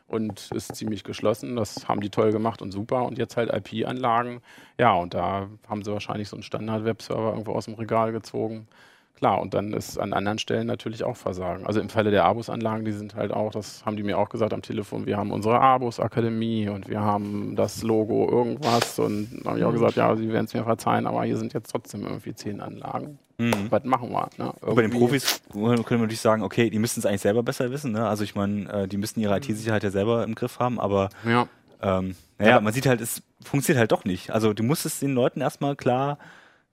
[0.07, 1.57] und ist ziemlich geschlossen.
[1.57, 3.05] Das haben die toll gemacht und super.
[3.05, 4.41] Und jetzt halt IP-Anlagen.
[4.79, 8.69] Ja, und da haben sie wahrscheinlich so einen Standard-Webserver irgendwo aus dem Regal gezogen.
[9.17, 11.65] Klar, und dann ist an anderen Stellen natürlich auch Versagen.
[11.67, 14.53] Also im Falle der Abus-Anlagen, die sind halt auch, das haben die mir auch gesagt
[14.53, 19.59] am Telefon, wir haben unsere Abus-Akademie und wir haben das Logo irgendwas und dann habe
[19.61, 22.35] ich auch gesagt, ja, sie werden es mir verzeihen, aber hier sind jetzt trotzdem irgendwie
[22.35, 23.19] zehn Anlagen.
[23.39, 23.69] Mhm.
[23.71, 24.29] Was machen wir?
[24.37, 24.53] Ne?
[24.61, 27.93] Bei den Profis können wir natürlich sagen, okay, die müssen es eigentlich selber besser wissen.
[27.93, 28.07] Ne?
[28.09, 31.47] Also ich meine, äh, die müssen ihre IT-Sicherheit ja selber im Griff haben, aber Ja.
[31.83, 34.31] ähm, naja, man sieht halt, es funktioniert halt doch nicht.
[34.33, 36.19] Also du musst es den Leuten erstmal klar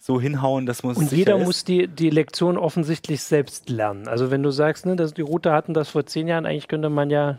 [0.04, 1.46] so hinhauen, dass man es Und jeder ist.
[1.46, 4.08] muss die, die Lektion offensichtlich selbst lernen.
[4.08, 6.90] Also wenn du sagst, ne, dass die Router hatten das vor zehn Jahren, eigentlich könnte
[6.90, 7.38] man ja,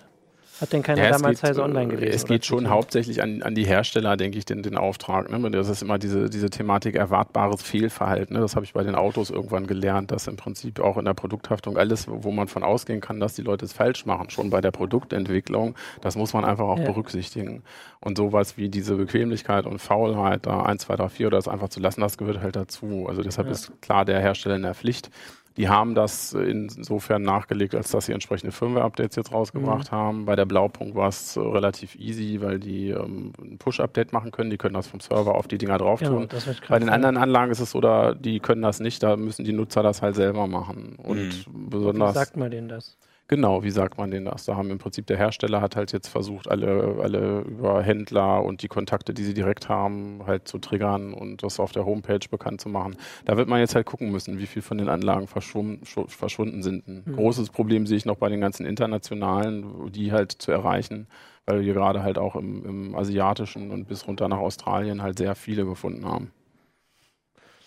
[0.62, 2.14] hat denn keiner Ja, es damals geht, Heise Online äh, gelesen?
[2.14, 5.30] Es geht schon hauptsächlich an, an die Hersteller, denke ich, den, den Auftrag.
[5.30, 5.50] Ne?
[5.50, 8.34] Das ist immer diese, diese Thematik erwartbares Fehlverhalten.
[8.34, 8.40] Ne?
[8.40, 11.76] Das habe ich bei den Autos irgendwann gelernt, dass im Prinzip auch in der Produkthaftung
[11.76, 14.70] alles, wo man von ausgehen kann, dass die Leute es falsch machen, schon bei der
[14.70, 16.84] Produktentwicklung, das muss man einfach auch Ja.
[16.86, 17.62] berücksichtigen.
[18.00, 21.68] Und sowas wie diese Bequemlichkeit und Faulheit, da 1, 2, 3, 4 oder das einfach
[21.68, 23.06] zu lassen, das gehört halt dazu.
[23.08, 23.52] Also deshalb Ja.
[23.52, 25.10] ist klar der Hersteller in der Pflicht.
[25.56, 30.24] Die haben das insofern nachgelegt, als dass sie entsprechende Firmware-Updates jetzt rausgebracht haben.
[30.24, 34.50] Bei der Blaupunkt war es äh, relativ easy, weil die ähm, ein Push-Update machen können.
[34.50, 36.28] Die können das vom Server auf die Dinger drauf Genau, tun.
[36.32, 39.44] ich Bei den anderen Anlagen ist es so, da, die können das nicht, da müssen
[39.44, 40.96] die Nutzer das halt selber machen.
[40.96, 42.14] Und Wie besonders.
[42.14, 42.96] sagt man denen das?
[43.28, 44.44] Genau, wie sagt man denen das?
[44.44, 48.62] Da haben im Prinzip der Hersteller hat halt jetzt versucht, alle, alle über Händler und
[48.62, 52.60] die Kontakte, die sie direkt haben, halt zu triggern und das auf der Homepage bekannt
[52.60, 52.96] zu machen.
[53.24, 56.86] Da wird man jetzt halt gucken müssen, wie viel von den Anlagen verschwunden sind.
[56.88, 57.12] Ein Mhm.
[57.14, 61.06] großes Problem sehe ich noch bei den ganzen internationalen, die halt zu erreichen,
[61.46, 65.34] weil wir gerade halt auch im, im asiatischen und bis runter nach Australien halt sehr
[65.36, 66.32] viele gefunden haben.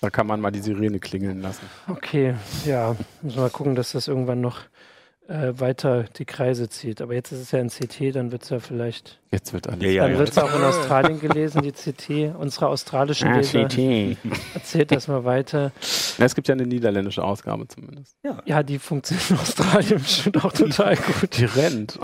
[0.01, 1.65] Da kann man mal die Sirene klingeln lassen.
[1.87, 4.59] Okay, ja, müssen wir mal gucken, dass das irgendwann noch
[5.27, 7.01] äh, weiter die Kreise zieht.
[7.01, 9.83] Aber jetzt ist es ja ein CT, dann wird es ja vielleicht, Jetzt wird alles.
[9.83, 10.19] Ja, ja, dann ja.
[10.19, 12.35] wird es auch in Australien gelesen, die CT.
[12.37, 14.17] Unsere australischen Ah, Leser, CT.
[14.53, 15.71] erzählt das mal weiter.
[16.17, 18.15] Ja, es gibt ja eine niederländische Ausgabe zumindest.
[18.45, 21.37] Ja, die funktioniert in Australien bestimmt auch total gut.
[21.37, 21.99] Die rennt.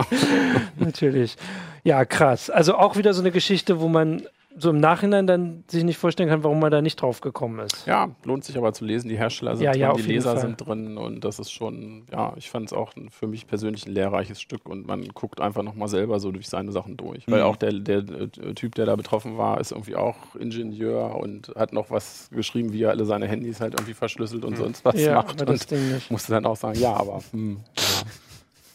[0.78, 1.36] Natürlich.
[1.84, 2.50] Ja, krass.
[2.50, 4.22] Also auch wieder so eine Geschichte, wo man
[4.58, 7.86] so im Nachhinein dann sich nicht vorstellen kann, warum man da nicht drauf gekommen ist.
[7.86, 9.08] Ja, lohnt sich aber zu lesen.
[9.08, 10.40] Die Hersteller sind Ja, drin, ja, auf die jeden Leser Fall.
[10.40, 13.86] sind drin und das ist schon, ja, ich fand es auch ein, für mich persönlich
[13.86, 17.24] ein lehrreiches Stück und man guckt einfach nochmal selber so durch seine Sachen durch.
[17.28, 17.46] Weil Mhm.
[17.46, 21.72] auch der, der, äh, Typ, der da betroffen war, ist irgendwie auch Ingenieur und hat
[21.72, 25.14] noch was geschrieben, wie er alle seine Handys halt irgendwie verschlüsselt und sonst was ja,
[25.14, 25.40] macht.
[25.40, 26.10] aber das Und Ding nicht.
[26.10, 27.60] musste dann auch sagen, ja, aber hm,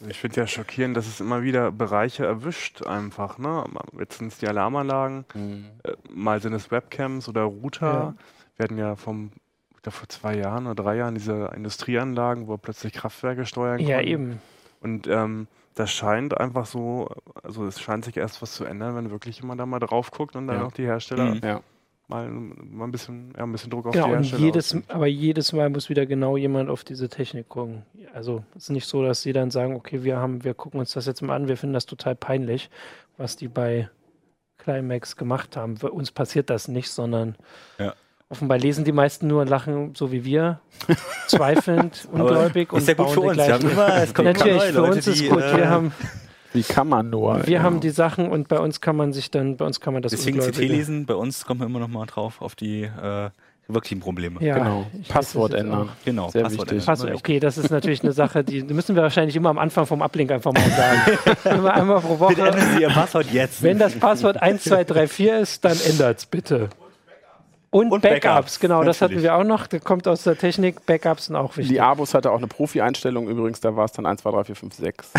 [0.08, 3.38] Ich finde ja schockierend, dass es immer wieder Bereiche erwischt einfach.
[3.38, 3.64] Ne?
[3.98, 5.64] Jetzt sind es die Alarmanlagen, hm.
[5.82, 7.86] äh, mal sind es Webcams oder Router.
[7.92, 8.14] Ja.
[8.56, 9.30] Wir hatten ja vom,
[9.88, 14.10] vor zwei Jahren oder drei Jahren diese Industrieanlagen, wo plötzlich Kraftwerke steuern Ja, konnten.
[14.12, 14.42] eben.
[14.80, 17.08] Und ähm, das scheint einfach so,
[17.42, 20.36] also es scheint sich erst was zu ändern, wenn wirklich jemand da mal drauf guckt
[20.36, 20.66] und dann Ja.
[20.66, 21.40] auch die Hersteller Mhm.
[21.42, 21.60] ja.
[22.08, 24.84] Mal, mal ein bisschen, ja, ein bisschen Druck auf Genau, die und Hersteller jedes, ausüben.
[24.88, 27.82] aber jedes Mal muss wieder genau jemand auf diese Technik gucken.
[28.14, 30.92] Also es ist nicht so, dass sie dann sagen, okay, wir haben, wir gucken uns
[30.92, 32.70] das jetzt mal an, wir finden das total peinlich,
[33.16, 33.88] was die bei
[34.58, 35.76] Climax gemacht haben.
[35.76, 37.36] Für uns passiert das nicht, sondern
[37.78, 37.94] Ja.
[38.28, 40.60] offenbar lesen die meisten nur und lachen, so wie wir,
[41.28, 43.36] zweifelnd, ungläubig und ist ja gut bauen für uns.
[43.36, 45.42] Wir haben gleichen- immer, es immer Natürlich, neue für Leute, uns ist die, gut.
[45.42, 45.92] äh, wir haben,
[46.52, 47.46] Wie kann man nur?
[47.46, 47.62] wir ja.
[47.62, 50.10] haben die Sachen und bei uns kann man sich dann, bei uns kann man das
[50.12, 53.30] Deswegen CT lesen, bei uns kommen wir immer noch mal drauf auf die äh,
[53.68, 54.42] wirklichen Probleme.
[54.42, 54.86] Ja, Genau.
[55.08, 55.90] Passwort ändern.
[56.04, 56.72] Genau, Sehr Passwort wichtig.
[56.72, 56.86] ändern.
[56.86, 60.00] Passwort, okay, das ist natürlich eine Sache, die müssen wir wahrscheinlich immer am Anfang vom
[60.00, 61.18] Uplink einfach mal sagen.
[61.58, 62.48] immer einmal pro Bitte Woche.
[62.48, 63.62] ändern Sie Ihr Passwort jetzt.
[63.62, 66.70] Wenn das Passwort 1234 ist, dann ändert's bitte.
[67.70, 69.24] Und, Und Backups, Backups, genau, das hatten natürlich.
[69.24, 69.66] wir auch noch.
[69.66, 70.86] Das kommt aus der Technik.
[70.86, 71.74] Backups sind auch wichtig.
[71.74, 74.56] Die Abos hatte auch eine Profi-Einstellung übrigens, da war es dann 1, 2, 3, 4,
[74.56, 75.10] 5, 6.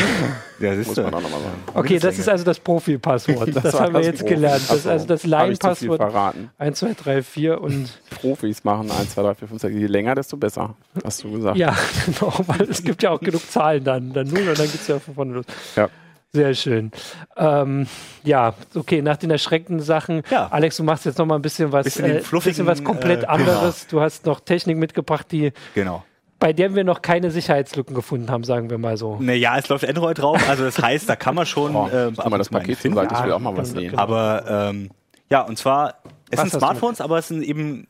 [0.60, 1.62] ja, siehst Muss man auch nochmal sagen.
[1.76, 3.50] okay, das ist also das Profi-Passwort.
[3.60, 4.34] Das, war haben wir das jetzt Profi.
[4.34, 4.64] gelernt.
[4.68, 5.08] Das ist also so.
[5.10, 6.50] das Line-Passwort verraten.
[6.58, 9.76] 1, 2, 3, 4 und Profis machen 1, 2, 3, 4, 5, 6.
[9.76, 11.56] Je länger, desto besser, hast du gesagt.
[11.58, 14.12] ja, genau, weil es gibt ja auch genug Zahlen dann.
[14.14, 15.46] Dann null und dann geht's ja von vorne los.
[15.76, 15.88] Ja.
[16.32, 16.92] Sehr schön.
[17.38, 17.88] Ähm,
[18.24, 20.22] ja, okay, nach den erschreckenden Sachen.
[20.30, 20.48] Ja.
[20.52, 23.28] Alex, du machst jetzt noch mal ein bisschen was, Bisschen äh, bisschen was komplett äh,
[23.28, 23.88] anderes.
[23.88, 26.04] Du hast noch Technik mitgebracht, die, Genau.
[26.40, 29.18] bei der wir noch keine Sicherheitslücken gefunden haben, sagen wir mal so.
[29.20, 32.38] Naja, es läuft Android drauf, also das heißt, da kann man schon Oh, äh, mal
[32.38, 32.98] das Paket finden.
[32.98, 33.92] Seite, ich will auch mal was genau, sehen.
[33.92, 34.02] genau.
[34.04, 34.92] Aber ähm,
[35.32, 35.96] ja, und zwar,
[36.30, 37.88] es Was sind Smartphones, aber es sind eben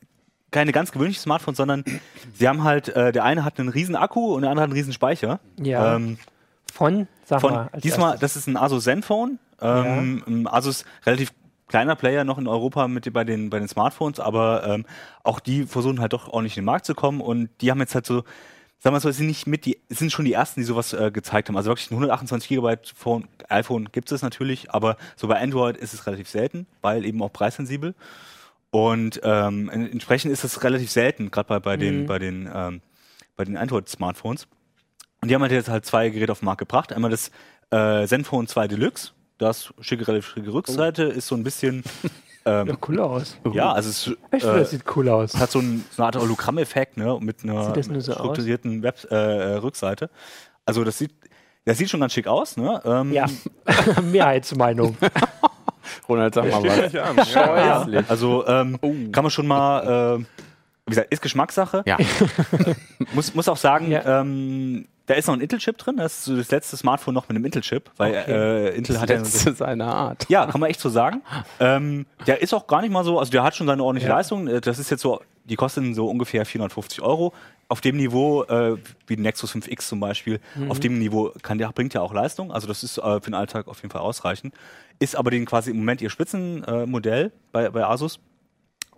[0.50, 1.84] keine ganz gewöhnlichen Smartphones, sondern
[2.32, 4.78] sie haben halt, äh, der eine hat einen riesen Akku und der andere hat einen
[4.78, 5.40] riesen Speicher.
[5.62, 5.96] Ja.
[5.96, 6.16] Ähm,
[6.72, 7.70] Von, sag von, mal.
[7.82, 8.20] diesmal, erstes.
[8.20, 9.38] das ist ein Asus Zenfone.
[9.62, 11.32] Ähm, ein Asus relativ
[11.68, 14.84] kleiner Player noch in Europa mit bei den bei den Smartphones, aber ähm,
[15.22, 17.94] auch die versuchen halt doch ordentlich in den Markt zu kommen und die haben jetzt
[17.94, 18.24] halt so
[18.82, 20.64] Sagen wir mal so, es sind nicht mit die, es sind schon die ersten, die
[20.64, 21.56] sowas äh, gezeigt haben.
[21.58, 25.92] Also wirklich ein 128 Gigabyte Phone, iPhone gibt es natürlich, aber so bei Android ist
[25.92, 27.94] es relativ selten, weil eben auch preissensibel.
[28.70, 32.80] Und ähm, en- entsprechend ist es relativ selten, gerade bei, bei den, bei den, ähm,
[33.36, 34.46] bei den Android-Smartphones.
[35.22, 36.92] Und die haben halt jetzt halt zwei Geräte auf den Markt gebracht.
[36.92, 37.30] Einmal das
[37.70, 39.12] äh, Zenfone 2 Deluxe.
[39.38, 41.82] Das schicke, relativ schicke Rückseite, ist so ein bisschen,
[42.44, 43.38] ähm, Ja, cool aus.
[43.52, 45.34] ja, also es ist, Ich finde, äh, das sieht cool aus.
[45.36, 49.54] hat so, ein, so eine Art Hologramm-Effekt, ne, mit einer so strukturierten Web äh, äh,
[49.56, 50.10] Rückseite.
[50.66, 51.12] Also das sieht,
[51.64, 52.80] das sieht schon ganz schick aus, ne?
[52.84, 53.26] Ähm, Ja,
[54.02, 54.96] Mehrheitsmeinung.
[56.08, 56.92] Ronald, sag mal was.
[56.92, 58.02] Ja.
[58.08, 58.78] Also ähm,
[59.12, 60.24] kann man schon mal, äh,
[60.86, 61.82] wie gesagt, ist Geschmackssache.
[61.86, 61.96] Ja.
[63.14, 64.20] Muss, muss auch sagen, Ja.
[64.20, 65.96] ähm, da ist noch ein Intel-Chip drin.
[65.96, 68.32] Das ist so das letzte Smartphone noch mit einem Intel-Chip, weil Okay.
[68.32, 69.16] äh, Intel Das hat ja.
[69.18, 70.26] letzte seiner Art.
[70.28, 71.22] Ja, kann man echt so sagen.
[71.60, 74.16] Ähm, der ist auch gar nicht mal so, also der hat schon seine ordentliche Ja.
[74.16, 74.46] Leistung.
[74.48, 77.32] Äh, Das ist jetzt so, die kosten so ungefähr 450 Euro.
[77.68, 80.70] Auf dem Niveau, äh, wie ein Nexus 5X zum Beispiel, Mhm.
[80.70, 82.50] auf dem Niveau kann der, bringt ja auch Leistung.
[82.52, 84.54] Also das ist äh, für den Alltag auf jeden Fall ausreichend.
[84.98, 88.18] Ist aber den quasi im Moment ihr Spitzenmodell äh, bei, bei Asus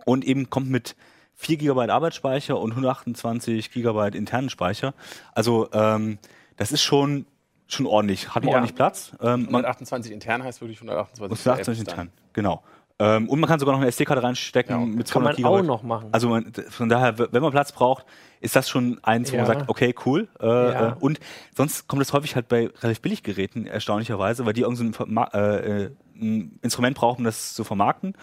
[0.05, 0.95] und eben kommt mit
[1.35, 4.93] 4 GB Arbeitsspeicher und 128 GB internen Speicher.
[5.33, 6.17] Also ähm,
[6.57, 7.25] das ist schon,
[7.67, 8.55] schon ordentlich, hat man Ja.
[8.57, 9.11] ordentlich Platz.
[9.21, 12.63] Ähm, man, 128 intern heißt wirklich 128 und 128 intern, genau.
[12.99, 14.85] Ähm, und man kann sogar noch eine SD-Karte reinstecken Ja.
[14.85, 15.59] mit Kann 200 man Gigabyte.
[15.61, 16.09] auch noch machen.
[16.11, 18.05] Also man, von daher, wenn man Platz braucht,
[18.39, 19.53] ist das schon eins, wo man Ja.
[19.55, 20.27] sagt, okay, cool.
[20.39, 20.89] Äh, Ja.
[20.89, 21.19] äh, und
[21.57, 25.85] sonst kommt das häufig halt bei relativ Billiggeräten, erstaunlicherweise, weil die irgend so ein, äh,
[25.85, 28.13] äh, ein Instrument brauchen, um das zu vermarkten.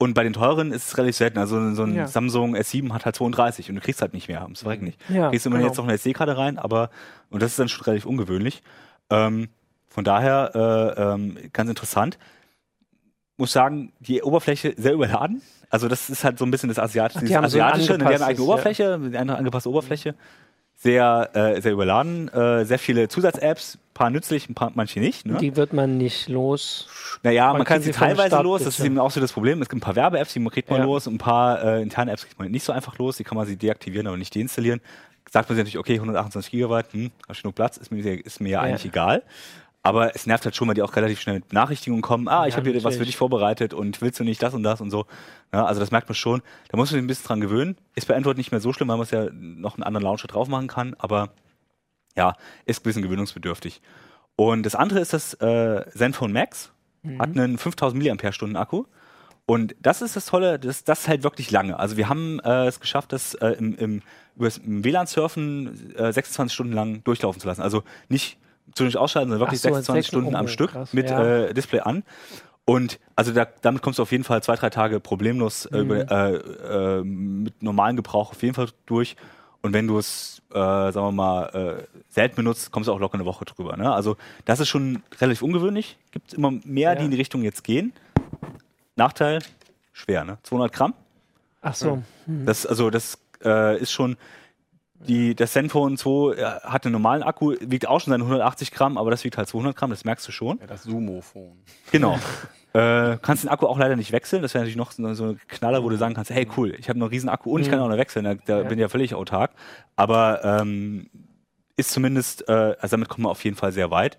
[0.00, 1.38] Und bei den teuren ist es relativ selten.
[1.38, 2.06] Also so ein Ja.
[2.06, 5.00] Samsung S7 hat halt 32 und du kriegst halt nicht mehr, ums Verrecken nicht.
[5.08, 5.68] Ja, kriegst du immer genau.
[5.68, 6.90] jetzt noch eine SD-Karte rein, aber
[7.30, 8.62] und das ist dann schon relativ ungewöhnlich.
[9.10, 9.48] Ähm,
[9.88, 10.52] von daher
[10.96, 12.18] äh, ähm, ganz interessant.
[13.36, 15.42] Muss sagen, die Oberfläche sehr überladen.
[15.70, 17.98] Also das ist halt so ein bisschen das Asiatische, Ach, die haben so Asiatische, ne,
[17.98, 20.14] die haben eine eigene Oberfläche, eine angepasste Oberfläche.
[20.80, 25.26] Sehr, äh, sehr überladen, äh, sehr viele Zusatz-Apps, ein paar nützlich, ein paar manche nicht.
[25.26, 25.36] Ne?
[25.38, 26.86] Die wird man nicht los.
[27.24, 29.60] Naja, Man man, kann sie teilweise los, das ist eben auch so das Problem.
[29.60, 30.84] Es gibt ein paar Werbe-Apps, die kriegt man Ja.
[30.84, 33.44] los, ein paar äh, interne Apps kriegt man nicht so einfach los, die kann man
[33.48, 34.80] sie deaktivieren, aber nicht deinstallieren.
[35.28, 38.40] Sagt man sich natürlich, okay, 128 Gigabyte, hm, hab ich genug Platz, ist mir, ist
[38.40, 38.60] mir Ja.
[38.60, 39.24] eigentlich egal.
[39.82, 42.28] Aber es nervt halt schon, weil die auch relativ schnell mit Benachrichtigungen kommen.
[42.28, 44.62] Ah, ich Ja, habe hier was für dich vorbereitet und willst du nicht das und
[44.62, 45.06] das und so.
[45.52, 46.42] Ja, also das merkt man schon.
[46.68, 47.76] Da muss man sich ein bisschen dran gewöhnen.
[47.94, 50.26] Ist bei Android nicht mehr so schlimm, weil man es ja noch einen anderen Launcher
[50.28, 50.94] drauf machen kann.
[50.98, 51.30] Aber
[52.16, 52.34] ja,
[52.66, 53.80] ist ein bisschen gewöhnungsbedürftig.
[54.36, 56.72] Und das andere ist das äh, Zenfone Max.
[57.18, 58.84] Hat einen 5000 mAh Akku.
[59.46, 61.78] Und das ist das Tolle, das, das hält wirklich lange.
[61.78, 64.02] Also wir haben äh, es geschafft, das äh, im, im,
[64.36, 67.62] über im WLAN-Surfen äh, 26 Stunden lang durchlaufen zu lassen.
[67.62, 68.36] Also nicht
[68.74, 71.44] zwischendurch ausschalten, sondern wirklich so, 26 sechs- Stunden oh, am Stück krass, mit ja.
[71.46, 72.02] äh, Display an.
[72.64, 75.90] Und also da, damit kommst du auf jeden Fall zwei, drei Tage problemlos äh, Mhm.
[75.92, 79.16] äh, äh, mit normalem Gebrauch auf jeden Fall durch.
[79.62, 81.46] Und wenn du es, äh, sagen wir mal,
[81.80, 83.76] äh, selten benutzt, kommst du auch locker eine Woche drüber.
[83.76, 83.92] Ne?
[83.92, 85.96] Also das ist schon relativ ungewöhnlich.
[86.12, 87.04] Gibt immer mehr, die Ja.
[87.06, 87.92] in die Richtung jetzt gehen.
[88.96, 89.40] Nachteil,
[89.92, 90.38] schwer, ne?
[90.42, 90.94] 200 Gramm.
[91.60, 92.02] Ach so.
[92.26, 94.16] Das, also das äh, ist schon,
[95.06, 98.98] die, das Zenfone 2 äh, hat einen normalen Akku, wiegt auch schon seine 180 Gramm,
[98.98, 100.58] aber das wiegt halt 200 Gramm, das merkst du schon.
[100.58, 101.56] Ja, das Sumo-Phone.
[101.92, 102.18] Genau.
[102.72, 104.42] äh, kannst den Akku auch leider nicht wechseln.
[104.42, 106.98] Das wäre natürlich noch so, ein Knaller, wo du sagen kannst, hey cool, ich habe
[106.98, 108.24] einen riesen Akku und ich kann auch noch wechseln.
[108.24, 109.52] Da, da bin ich ja völlig autark.
[109.96, 111.08] Aber ähm,
[111.76, 114.18] ist zumindest, äh, also damit kommt man auf jeden Fall sehr weit.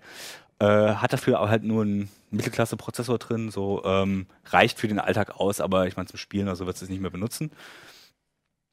[0.58, 5.60] Äh, hat dafür halt nur einen Mittelklasse-Prozessor drin, so ähm, reicht für den Alltag aus,
[5.60, 7.50] aber ich meine zum Spielen oder so wird es nicht mehr benutzen.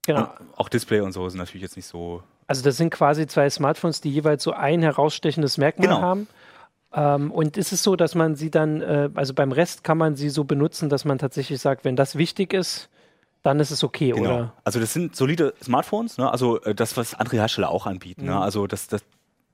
[0.07, 0.21] Genau.
[0.39, 2.23] Und auch Display und so sind natürlich jetzt nicht so.
[2.47, 6.01] Also das sind quasi zwei Smartphones, die jeweils so ein herausstechendes Merkmal Genau.
[6.01, 6.27] haben.
[6.93, 10.15] Ähm, und ist es so, dass man sie dann, äh, also beim Rest kann man
[10.15, 12.89] sie so benutzen, dass man tatsächlich sagt, wenn das wichtig ist,
[13.43, 14.21] dann ist es okay, Genau.
[14.21, 14.53] oder?
[14.63, 16.31] Also das sind solide Smartphones, ne?
[16.31, 18.25] also äh, das, was andere Hersteller auch anbieten.
[18.25, 18.39] Ne?
[18.39, 19.01] Also das, das,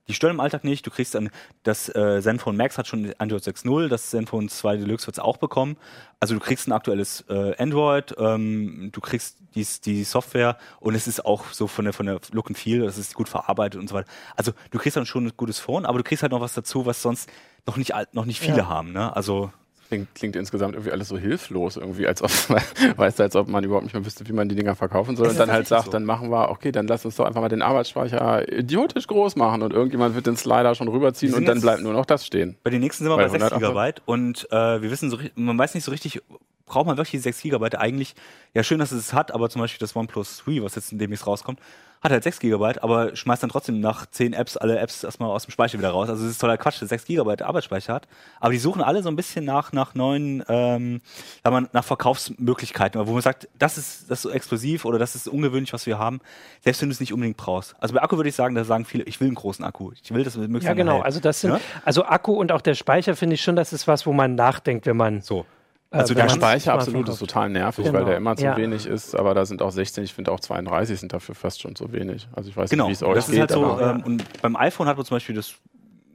[0.08, 0.86] die stören im Alltag nicht.
[0.86, 1.30] Du kriegst dann,
[1.64, 5.38] das äh, Zenfone Max hat schon Android 6.0, das Zenfone 2 Deluxe wird es auch
[5.38, 5.78] bekommen.
[6.20, 11.08] Also du kriegst ein aktuelles äh, Android, ähm, du kriegst die, die Software und es
[11.08, 13.88] ist auch so von der, von der Look and Feel, das ist gut verarbeitet und
[13.88, 14.10] so weiter.
[14.36, 16.86] Also du kriegst dann schon ein gutes Phone, aber du kriegst halt noch was dazu,
[16.86, 17.30] was sonst
[17.66, 18.68] noch nicht, noch nicht viele Ja.
[18.68, 18.92] haben.
[18.92, 19.16] Ne?
[19.16, 19.52] Also
[19.88, 22.30] Klingt, klingt insgesamt irgendwie alles so hilflos, irgendwie, als ob,
[22.98, 25.28] weißt du, als ob man überhaupt nicht mehr wüsste, wie man die Dinger verkaufen soll.
[25.28, 25.92] Und dann halt sagt, so.
[25.92, 29.62] dann machen wir, okay, dann lass uns doch einfach mal den Arbeitsspeicher idiotisch groß machen
[29.62, 32.58] und irgendjemand wird den Slider schon rüberziehen und dann bleibt nur noch das stehen.
[32.64, 35.18] Bei den nächsten sind wir Bei bei 6 108 Gigabyte und äh, wir wissen so,
[35.36, 36.22] man weiß nicht so richtig,
[36.66, 38.16] braucht man wirklich die 6 Gigabyte eigentlich?
[38.54, 41.28] Ja, schön, dass es es hat, aber zum Beispiel das OnePlus 3, was jetzt demnächst
[41.28, 41.60] rauskommt,
[42.02, 45.46] hat halt 6 Gigabyte, aber schmeißt dann trotzdem nach 10 Apps alle Apps erstmal aus
[45.46, 46.10] dem Speicher wieder raus.
[46.10, 48.08] Also es ist toller Quatsch, dass 6 Gigabyte Arbeitsspeicher hat.
[48.42, 51.00] Aber die suchen alle so ein bisschen nach, nach neuen, ähm,
[51.44, 55.00] sagen wir mal, nach Verkaufsmöglichkeiten, wo man sagt, das ist, das ist so exklusiv oder
[55.00, 56.20] das ist ungewöhnlich, was wir haben,
[56.62, 57.74] selbst wenn du es nicht unbedingt brauchst.
[57.80, 59.92] Also bei Akku würde ich sagen, da sagen viele, ich will einen großen Akku.
[60.04, 60.96] Ich will das möglichst Ja, genau.
[60.96, 61.06] hält.
[61.06, 61.60] Also das sind, Ja?
[61.86, 64.86] also Akku und auch der Speicher finde ich schon, das ist was, wo man nachdenkt,
[64.88, 65.22] wenn man.
[65.22, 65.46] So.
[65.94, 68.00] Äh, Also der Speicher absolut ist total nervig, Genau.
[68.00, 68.58] weil der immer zu Ja.
[68.58, 71.76] wenig ist, aber da sind auch 16, ich finde auch 32 sind dafür fast schon
[71.76, 72.28] zu wenig.
[72.34, 74.42] Also ich weiß Genau, nicht, wie es euch das geht, ist halt so, ähm, und
[74.42, 75.54] beim iPhone hat man zum Beispiel das,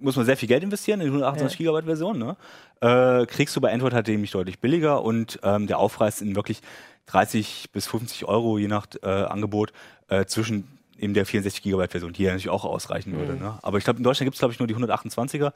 [0.01, 2.37] muss man sehr viel Geld investieren in die 128 Gigabyte Version, ne?
[2.81, 6.61] Äh, kriegst du bei Android halt nämlich deutlich billiger und ähm, der Aufpreis in wirklich
[7.07, 9.73] 30 bis 50 Euro je nach äh, Angebot
[10.09, 10.69] äh, zwischen
[10.99, 13.35] eben der 64 Gigabyte Version, die ja natürlich auch ausreichen würde.
[13.35, 13.39] Mhm.
[13.41, 13.59] Ne?
[13.63, 15.53] Aber ich glaube, in Deutschland gibt es glaube ich nur die 128er.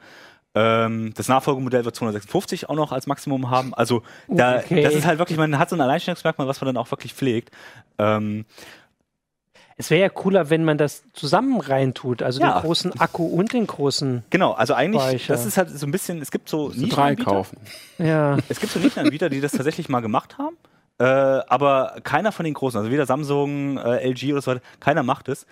[0.55, 3.73] Ähm, das Nachfolgemodell wird 256 auch noch als Maximum haben.
[3.75, 4.83] Also da, Okay.
[4.83, 7.51] das ist halt wirklich, man hat so ein Alleinstellungsmerkmal, was man dann auch wirklich pflegt.
[7.99, 8.45] Ähm,
[9.79, 12.53] Es wäre ja cooler, wenn man das zusammen reintut, also Ja.
[12.59, 14.23] den großen Akku und den großen.
[14.29, 15.33] Genau, also eigentlich, Speicher.
[15.33, 17.57] das ist halt so ein bisschen, es gibt so du drei kaufen.
[17.99, 18.37] Ja.
[18.51, 20.57] es gibt so Nischenanbieter, die das tatsächlich mal gemacht haben,
[20.99, 25.03] äh, aber keiner von den großen, also weder Samsung, äh, LG oder so weiter, keiner
[25.03, 25.47] macht es.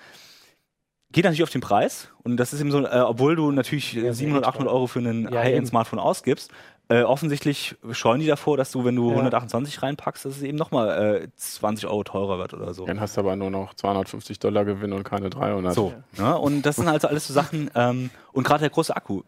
[1.13, 4.07] Geht natürlich auf den Preis und das ist eben so, äh, obwohl du natürlich äh,
[4.07, 6.53] Ja, 700, sehr 800 Euro für ein Ja, High-End-Smartphone ausgibst,
[6.89, 9.17] äh, offensichtlich scheuen die davor, dass du, wenn du Ja.
[9.17, 12.85] 128 reinpackst, dass es eben nochmal äh, 20 Euro teurer wird oder so.
[12.87, 15.75] Dann hast du aber nur noch 250 Dollar Gewinn und keine 300.
[15.75, 16.37] So, ne?
[16.39, 19.23] Und das sind also alles so Sachen, ähm, und gerade der große Akku.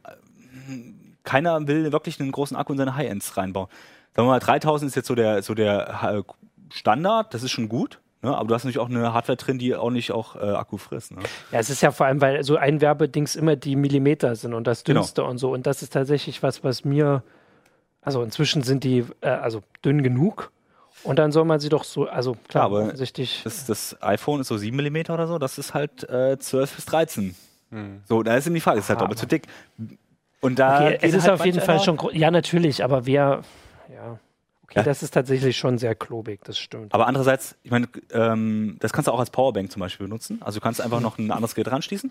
[1.24, 3.68] Keiner will wirklich einen großen Akku in seine High-Ends reinbauen.
[4.14, 6.22] Sagen wir mal, 3000 ist jetzt so der, so der äh,
[6.72, 8.00] Standard, das ist schon gut.
[8.22, 8.36] Ne?
[8.36, 11.10] Aber du hast natürlich auch eine Hardware drin, die auch nicht auch äh, Akku frisst.
[11.12, 11.22] Ne?
[11.50, 14.84] ja, es ist ja vor allem, weil so Einwerbedings immer die Millimeter sind und das
[14.84, 15.00] Genau.
[15.00, 15.52] dünnste und so.
[15.52, 17.22] Und das ist tatsächlich was, was mir.
[18.00, 20.50] Also inzwischen sind die äh, also dünn genug.
[21.04, 22.92] Und dann soll man sie doch so, also klar, Klar, aber.
[22.92, 26.84] Das, das iPhone ist so 7 mm oder so, das ist halt äh, 12 bis
[26.86, 27.34] 13.
[28.04, 29.44] So, da ist eben die Frage, ist halt doppelt zu dick.
[30.42, 31.98] Und da Okay, es ist halt auf jeden Fall schon.
[32.12, 33.42] Ja, natürlich, aber wer.
[33.92, 34.18] Ja.
[34.72, 34.82] Okay, Ja.
[34.84, 36.94] das ist tatsächlich schon sehr klobig, das stimmt.
[36.94, 40.40] Aber andererseits, ich meine, ähm, das kannst du auch als Powerbank zum Beispiel benutzen.
[40.42, 42.10] Also du kannst einfach noch ein anderes Gerät ranschließen.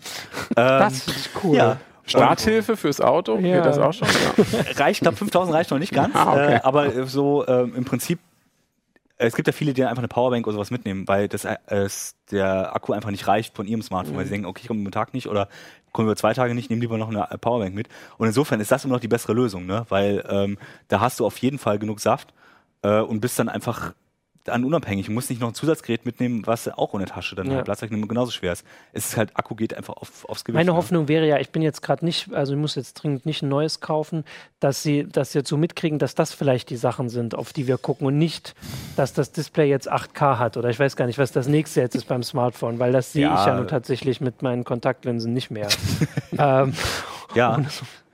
[0.50, 1.56] Ähm, das ist cool.
[1.56, 3.56] ja, Starthilfe fürs Auto, Ja.
[3.56, 4.08] geht das auch schon?
[4.08, 4.60] Ja.
[4.84, 6.54] reicht, ich glaube 5000 reicht noch nicht ganz, Ah, okay.
[6.54, 8.18] äh, aber äh, so ähm, im Prinzip,
[9.18, 11.56] äh, es gibt ja viele, die einfach eine Powerbank oder sowas mitnehmen, weil das, äh,
[11.66, 14.80] es, der Akku einfach nicht reicht von ihrem Smartphone, weil sie denken, okay, ich komme
[14.80, 15.48] über Tag nicht oder
[15.92, 17.88] kommen über zwei Tage nicht, nehmen lieber noch eine äh, Powerbank mit.
[18.18, 19.84] Und insofern ist das immer noch die bessere Lösung, ne?
[19.88, 20.58] weil ähm,
[20.88, 22.32] da hast du auf jeden Fall genug Saft
[22.82, 23.94] äh, und bist dann einfach
[24.44, 25.06] dann unabhängig.
[25.06, 27.56] Du musst nicht noch ein Zusatzgerät mitnehmen, was auch ohne Tasche dann Ja.
[27.56, 28.64] halt Platz genauso schwer ist.
[28.92, 30.56] Es ist halt, Akku geht einfach auf, aufs Gewicht.
[30.58, 30.76] Meine ne?
[30.76, 33.48] Hoffnung wäre ja, ich bin jetzt gerade nicht, also ich muss jetzt dringend nicht ein
[33.48, 34.24] neues kaufen,
[34.58, 37.78] dass sie das jetzt so mitkriegen, dass das vielleicht die Sachen sind, auf die wir
[37.78, 38.56] gucken und nicht,
[38.96, 41.94] dass das Display jetzt 8K hat oder ich weiß gar nicht, was das nächste jetzt
[41.94, 43.38] ist beim Smartphone, weil das sehe Ja.
[43.40, 45.68] ich ja nun tatsächlich mit meinen Kontaktlinsen nicht mehr.
[46.36, 46.74] ähm,
[47.34, 47.60] Ja,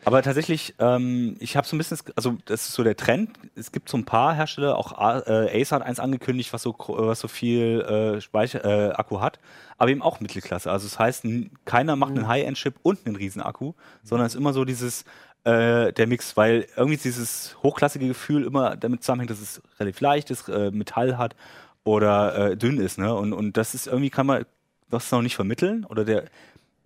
[0.08, 3.30] aber tatsächlich, ähm, ich habe so ein bisschen, das- also das ist so der Trend.
[3.54, 4.92] Es gibt so ein paar Hersteller, auch
[5.26, 9.38] äh, Acer hat eins angekündigt, was so, was so viel äh, Speicher, äh, Akku hat,
[9.76, 10.70] aber eben auch Mittelklasse.
[10.72, 11.26] Also das heißt,
[11.66, 15.04] keiner macht einen High-End-Chip und einen riesen Akku, sondern es ist immer so dieses
[15.44, 20.30] äh, der Mix, weil irgendwie dieses hochklassige Gefühl immer damit zusammenhängt, dass es relativ leicht
[20.30, 21.36] ist, äh, Metall hat
[21.84, 22.98] oder äh, dünn ist.
[22.98, 23.14] Ne?
[23.14, 24.44] Und, und das ist irgendwie, kann man
[24.90, 25.84] das noch nicht vermitteln.
[25.84, 26.24] Oder der,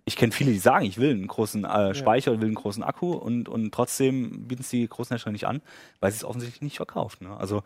[0.05, 3.13] ich kenne viele, die sagen, ich will einen großen äh, Speicher, will einen großen Akku
[3.13, 5.61] und, und trotzdem bieten es die großen Hersteller nicht an,
[5.99, 7.21] weil sie es offensichtlich nicht verkauft.
[7.21, 7.35] Ne?
[7.37, 7.63] Also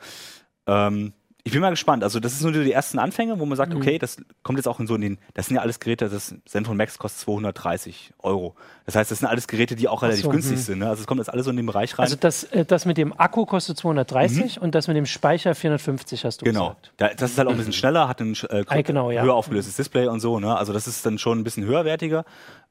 [0.68, 1.14] ähm,
[1.48, 2.04] ich bin mal gespannt.
[2.04, 3.78] Also das ist nur die ersten Anfänge, wo man sagt, Mhm.
[3.80, 6.36] okay, das kommt jetzt auch in so in den, das sind ja alles Geräte, das
[6.46, 8.56] Zenfone Max kostet 230 Euro.
[8.86, 10.62] Das heißt, das sind alles Geräte, die auch relativ so, günstig hm.
[10.64, 10.80] sind.
[10.80, 10.90] Ne?
[10.90, 12.04] Also es kommt jetzt alles so in den Bereich rein.
[12.04, 16.26] Also das, äh, das mit dem Akku kostet 230 und das mit dem Speicher 450
[16.26, 16.50] hast du Mhm.
[16.52, 16.64] Genau.
[16.70, 16.92] gesagt.
[16.98, 19.22] Da, das ist halt auch ein bisschen schneller, hat ein äh, Ah, genau, ja.
[19.24, 20.40] höher aufgelöstes Display und so.
[20.42, 20.56] Ne?
[20.56, 22.26] Also das ist dann schon ein bisschen höherwertiger.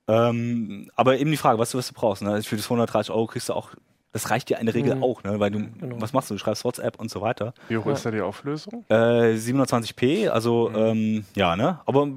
[0.09, 2.23] Ähm, aber eben die Frage, was du, was du brauchst.
[2.23, 2.43] Ne?
[2.43, 3.71] Für das 230 Euro kriegst du auch,
[4.17, 5.03] das reicht dir in der Regel Mhm.
[5.03, 5.39] auch, ne?
[5.41, 5.97] weil du, Genau.
[6.01, 6.35] was machst du?
[6.35, 7.53] Du schreibst WhatsApp und so weiter.
[7.69, 7.93] Wie hoch Ja.
[7.93, 8.85] ist da die Auflösung?
[8.89, 10.77] Äh, 720p, also Mhm.
[10.77, 11.81] ähm, ja, ne?
[11.87, 12.09] Aber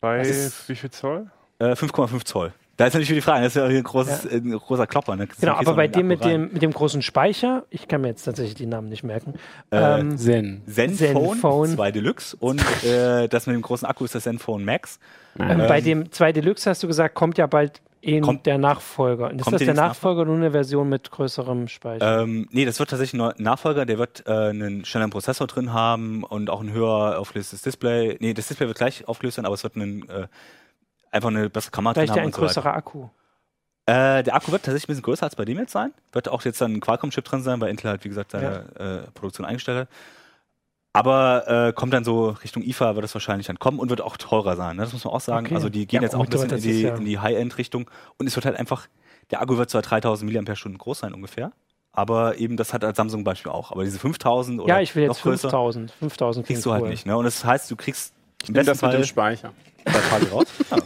[0.00, 1.26] Bei ist- wie viel Zoll?
[1.58, 2.52] äh, 5,5 Zoll.
[2.76, 5.14] Da ist natürlich wieder die Frage, das ist ja ein, großes, äh, ein großer Klopper.
[5.14, 5.28] Ne?
[5.38, 8.22] Genau, aber bei den dem mit dem, mit dem großen Speicher, ich kann mir jetzt
[8.24, 9.34] tatsächlich die Namen nicht merken.
[9.70, 10.62] Äh, ähm, Zen.
[10.66, 11.68] Zenfone.
[11.76, 14.98] 2 Deluxe und äh, das mit dem großen Akku ist das Zenfone Max.
[15.38, 19.30] ähm, bei dem 2 Deluxe hast du gesagt, kommt ja bald in Kommt- der Nachfolger.
[19.30, 22.22] Ist das der Nachfolger oder nur eine Version mit größerem Speicher?
[22.22, 26.24] Ähm, nee, das wird tatsächlich ein Nachfolger, der wird äh, einen schnelleren Prozessor drin haben
[26.24, 28.16] und auch ein höher aufgelöstes Display.
[28.20, 30.28] Nee, das Display wird gleich aufgelöst sein, aber es wird einen, äh,
[31.10, 32.54] einfach eine bessere Kamera drin Vielleicht ja haben ein und so weiter.
[32.54, 33.08] größerer Akku.
[33.86, 35.92] Äh, der Akku wird tatsächlich ein bisschen größer als bei dem jetzt sein.
[36.12, 39.10] Wird auch jetzt dann ein Qualcomm-Chip drin sein, weil Intel halt, wie gesagt, seine äh,
[39.12, 39.88] Produktion eingestellt hat.
[40.92, 44.16] Aber äh, kommt dann so Richtung IFA, wird es wahrscheinlich dann kommen und wird auch
[44.16, 44.76] teurer sein.
[44.76, 44.82] Ne?
[44.82, 45.46] Das muss man auch sagen.
[45.46, 45.54] Okay.
[45.54, 47.88] Also die gehen Ja, jetzt auch ein bisschen in das die, ja- in die High-End-Richtung.
[48.18, 48.88] Und es wird halt einfach,
[49.30, 51.52] der Akku wird zwar 3000 mAh groß sein ungefähr,
[51.92, 53.70] aber eben das hat halt Samsung Beispiel auch.
[53.70, 55.92] Aber diese 5000 oder Ja, ich will jetzt noch größer 5000.
[55.92, 57.06] 5000 kriegst du halt nicht.
[57.06, 57.16] Ne?
[57.16, 58.12] Und das heißt, du kriegst
[58.46, 59.52] Nimm besten das mit dem Speicher.
[59.84, 60.46] zwei Tage raus.
[60.70, 60.78] Ja.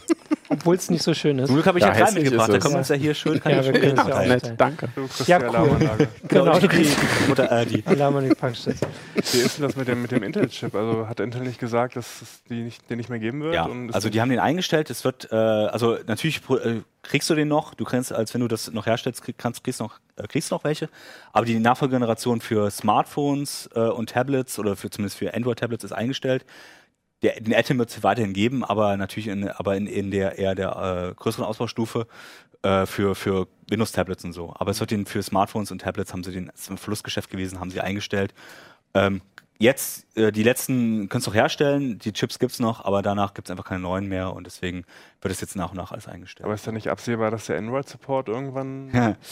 [0.50, 1.46] Obwohl es nicht so schön ist.
[1.46, 2.48] Zum Glück habe ich Ja, hässlich mitgebracht.
[2.50, 4.22] ist Da können wir uns ja hier schön, kann Ja, ich Geld ja.
[4.26, 4.88] Nett, danke.
[4.94, 5.57] Du kriegst Ja, die cool.
[5.57, 6.09] Alarmanlage.
[6.28, 7.82] Genau, ich krieg kriegst die Mutter, äh, die.
[7.86, 8.76] Alarm an die Tankstelle.
[9.14, 10.74] Wie ist denn das mit dem, mit dem Intel-Chip?
[10.74, 13.55] Also hat Intel nicht gesagt, dass es die nicht, den nicht mehr geben wird?
[13.55, 14.90] Ja, also die haben den eingestellt.
[14.90, 17.74] Es wird, äh, also natürlich äh, kriegst du den noch.
[17.74, 20.62] Du kannst, als wenn du das noch herstellst, krieg, kannst, kriegst noch, äh, kriegst noch
[20.62, 20.88] welche.
[21.32, 26.44] Aber die Nachfolgegeneration für Smartphones äh, und Tablets oder für zumindest für Android-Tablets ist eingestellt.
[27.25, 30.55] Der, den Atom wird es weiterhin geben, aber natürlich in, aber in, in der eher
[30.55, 32.07] der äh, größeren Ausbaustufe
[32.62, 34.55] äh, für, für Windows-Tablets und so.
[34.59, 37.70] Aber es wird den für Smartphones und Tablets haben sie den, ein Verlustgeschäft gewesen, haben
[37.70, 38.35] sie eingestellt.
[38.93, 39.22] Ähm,
[39.59, 43.50] jetzt, äh, die letzten können es noch herstellen, die Chips gibt's noch, aber danach gibt's
[43.50, 44.84] einfach keine neuen mehr und deswegen
[45.20, 46.44] wird es jetzt nach und nach alles eingestellt.
[46.44, 49.16] Aber ist da nicht absehbar, dass der Android-Support irgendwann.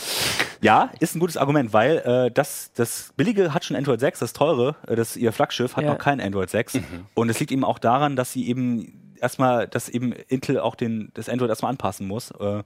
[0.65, 4.33] Ja, ist ein gutes Argument, weil äh, das, das billige hat schon Android 6, das
[4.33, 5.91] teure, äh, das ihr Flaggschiff hat Ja.
[5.91, 6.79] noch kein Android 6
[7.15, 11.11] und es liegt eben auch daran, dass sie eben erstmal, dass eben Intel auch den,
[11.15, 12.63] das Android erstmal anpassen muss äh,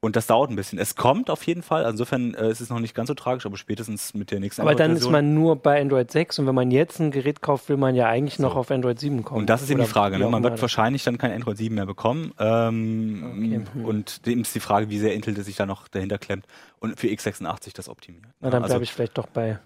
[0.00, 0.78] und das dauert ein bisschen.
[0.78, 3.46] Es kommt auf jeden Fall, also insofern äh, ist es noch nicht ganz so tragisch,
[3.46, 6.54] aber spätestens mit der nächsten Aber dann ist man nur bei Android 6 und wenn
[6.54, 9.40] man jetzt ein Gerät kauft, will man ja eigentlich noch auf Android 7 kommen.
[9.40, 10.18] Und das ist eben die Frage.
[10.18, 10.28] Ne?
[10.28, 12.32] Man wird wahrscheinlich dann kein Android 7 mehr bekommen.
[12.38, 13.84] Ähm, Okay, hm.
[13.84, 16.46] Und dem ist die Frage, wie sehr Intel sich da noch dahinter klemmt
[16.78, 18.24] und für x86 das optimiert.
[18.40, 19.58] Na, dann Also- bleibe ich vielleicht doch bei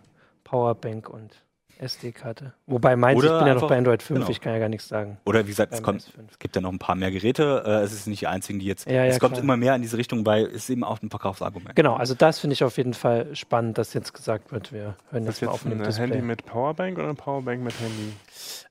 [0.44, 1.30] Powerbank und
[1.78, 2.52] SD-Karte.
[2.66, 4.30] Wobei meins, ich Oder bin ja noch bei Android 5, genau.
[4.30, 5.18] ich kann ja gar nichts sagen.
[5.24, 6.08] Oder wie gesagt, es, kommt, S5.
[6.30, 7.62] es gibt ja noch ein paar mehr Geräte.
[7.66, 8.86] Äh, es ist nicht die einzigen, die jetzt.
[8.88, 9.42] Ja, ja, es kommt klar.
[9.42, 11.74] immer mehr in diese Richtung, weil es ist eben auch ein Verkaufsargument.
[11.74, 15.26] Genau, also das finde ich auf jeden Fall spannend, dass jetzt gesagt wird, wir hören
[15.26, 16.06] Ist jetzt mal das auf jetzt mit ein dem Display.
[16.08, 18.12] Handy mit Powerbank oder ein Powerbank mit Handy?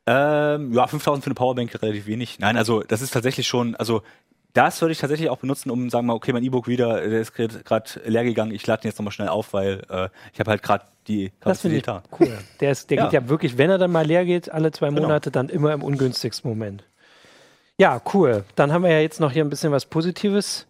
[0.07, 2.39] Ähm, ja, 5000 für eine Powerbank relativ wenig.
[2.39, 4.01] Nein, also das ist tatsächlich schon, also
[4.53, 7.33] das würde ich tatsächlich auch benutzen, um sagen mal, okay, mein E-Book wieder, der ist
[7.33, 10.61] gerade leer gegangen, ich lade ihn jetzt nochmal schnell auf, weil äh, ich habe halt
[10.63, 12.03] gerade die Das finde ich da.
[12.19, 12.37] cool.
[12.59, 13.03] Der, ist, der Ja.
[13.05, 15.01] geht ja wirklich, wenn er dann mal leer geht, alle zwei Genau.
[15.03, 16.83] Monate, dann immer im ungünstigsten Moment.
[17.77, 18.43] Ja, cool.
[18.55, 20.67] Dann haben wir ja jetzt noch hier ein bisschen was Positives,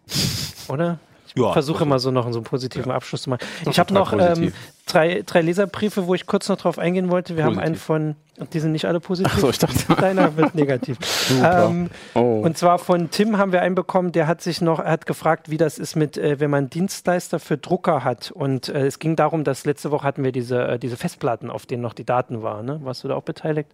[0.68, 0.98] oder?
[1.26, 3.40] Ich Ja, versuche immer so noch so einen positiven Abschluss zu machen.
[3.70, 4.54] Ich habe noch ähm, positiv.
[4.86, 7.36] drei, drei Leserbriefe, wo ich kurz noch drauf eingehen wollte.
[7.36, 8.16] Wir haben einen Positiv.
[8.42, 9.32] Von, die sind nicht alle positiv.
[9.36, 10.98] Ach so, ich dachte- Deiner wird negativ.
[11.04, 11.66] Super.
[11.70, 12.42] Ähm, Oh.
[12.44, 15.56] und zwar von Tim haben wir einen bekommen, der hat sich noch, hat gefragt, wie
[15.56, 18.30] das ist mit, äh, wenn man Dienstleister für Drucker hat.
[18.30, 21.66] Und äh, es ging darum, dass letzte Woche hatten wir diese, äh, diese Festplatten, auf
[21.66, 22.66] denen noch die Daten waren.
[22.66, 22.80] Ne?
[22.82, 23.70] Warst du da auch beteiligt?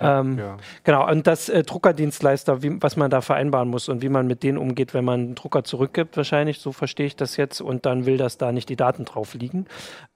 [0.00, 0.56] Hab, Ähm, ja.
[0.84, 4.42] Genau, und das äh, Druckerdienstleister, wie, was man da vereinbaren muss und wie man mit
[4.42, 8.06] denen umgeht, wenn man einen Drucker zurückgibt, wahrscheinlich, so verstehe ich das jetzt, und dann
[8.06, 9.66] will, dass da nicht die Daten drauf liegen.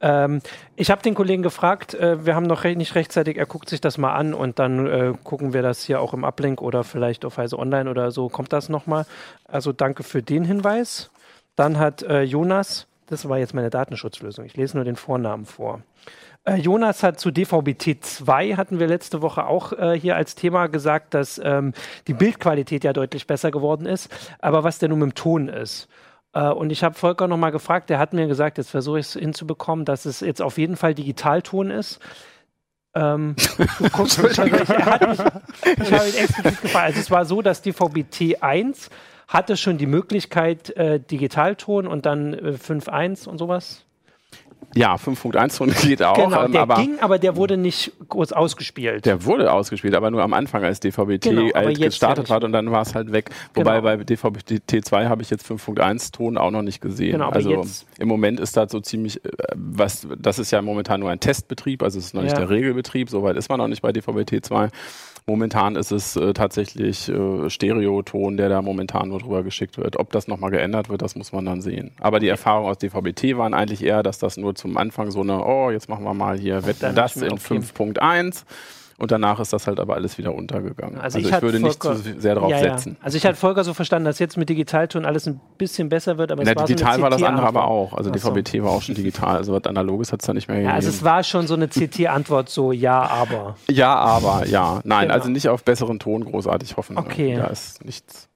[0.01, 0.41] Ähm,
[0.77, 3.81] ich habe den Kollegen gefragt, äh, wir haben noch re nicht rechtzeitig, er guckt sich
[3.81, 7.25] das mal an und dann äh, gucken wir das hier auch im Uplink oder vielleicht
[7.25, 9.07] auf Heise Online oder so, kommt das nochmal.
[9.47, 11.11] Also danke für den Hinweis.
[11.57, 15.81] Dann hat äh, Jonas, das war jetzt meine Datenschutzlösung, ich lese nur den Vornamen vor.
[16.45, 21.15] Äh, Jonas hat zu DVB-T2 hatten wir letzte Woche auch äh, hier als Thema gesagt,
[21.15, 21.73] dass ähm,
[22.07, 24.11] die Bildqualität ja deutlich besser geworden ist,
[24.41, 25.89] aber was denn nun mit dem Ton ist.
[26.33, 29.13] Äh, und ich habe Volker nochmal gefragt, der hat mir gesagt, jetzt versuche ich es
[29.15, 32.01] hinzubekommen, dass es jetzt auf jeden Fall Digitalton ist.
[32.95, 33.37] Ähm,
[33.79, 36.87] du guckst schon, ich, mich, ich habe ihn explizit gefragt.
[36.87, 38.91] Also es war so, dass DVB-T 1
[39.29, 43.85] hatte schon die Möglichkeit äh, Digitalton und dann äh, 5.1 und sowas.
[44.75, 46.15] Ja, 5.1 geht auch.
[46.15, 49.07] Genau, ähm, der aber ging, aber der wurde nicht groß ausgespielt.
[49.07, 52.31] der wurde ausgespielt, aber nur am Anfang, als DVB-T Genau, halt gestartet nicht.
[52.31, 53.31] hat und dann war es halt weg.
[53.55, 53.97] Wobei Genau.
[53.97, 57.13] bei DVB-T2 habe ich jetzt 5.1 Ton auch noch nicht gesehen.
[57.13, 57.65] Genau, also
[57.99, 61.83] im Moment ist das so ziemlich, äh, was, das ist ja momentan nur ein Testbetrieb,
[61.83, 62.39] also es ist noch nicht Ja.
[62.41, 64.69] der Regelbetrieb, soweit ist man noch nicht bei DVB-T2.
[65.29, 69.99] Momentan ist es äh, tatsächlich äh, Stereoton, der da momentan nur drüber geschickt wird.
[69.99, 71.91] Ob das nochmal geändert wird, das muss man dann sehen.
[72.01, 75.45] Aber die Erfahrungen aus DVB-T waren eigentlich eher, dass das nur zum Anfang so eine,
[75.45, 77.59] oh, jetzt machen wir mal hier Wetten das in okay.
[77.59, 78.45] 5.1
[78.99, 80.97] und danach ist das halt aber alles wieder untergegangen.
[80.97, 82.77] Also Also, ich ich, würde nicht zu Volker- sehr darauf Ja, ja.
[82.77, 82.97] setzen.
[83.01, 86.31] Also ich hatte Volker so verstanden, dass jetzt mit Digitalton alles ein bisschen besser wird,
[86.33, 87.95] aber Na, es war digital so war das andere aber auch.
[87.95, 88.31] Also Ach so.
[88.33, 89.37] DVB-T war auch schon digital.
[89.39, 90.75] Also was Analoges hat es da nicht mehr Ja, gegeben.
[90.77, 93.57] also es war schon so eine CT-Antwort, so ja, aber.
[93.71, 94.81] ja, aber ja.
[94.85, 95.15] Nein, Genau.
[95.15, 96.99] also nicht auf besseren Ton großartig hoffen.
[96.99, 97.37] Okay.
[97.37, 98.28] Da ist nichts.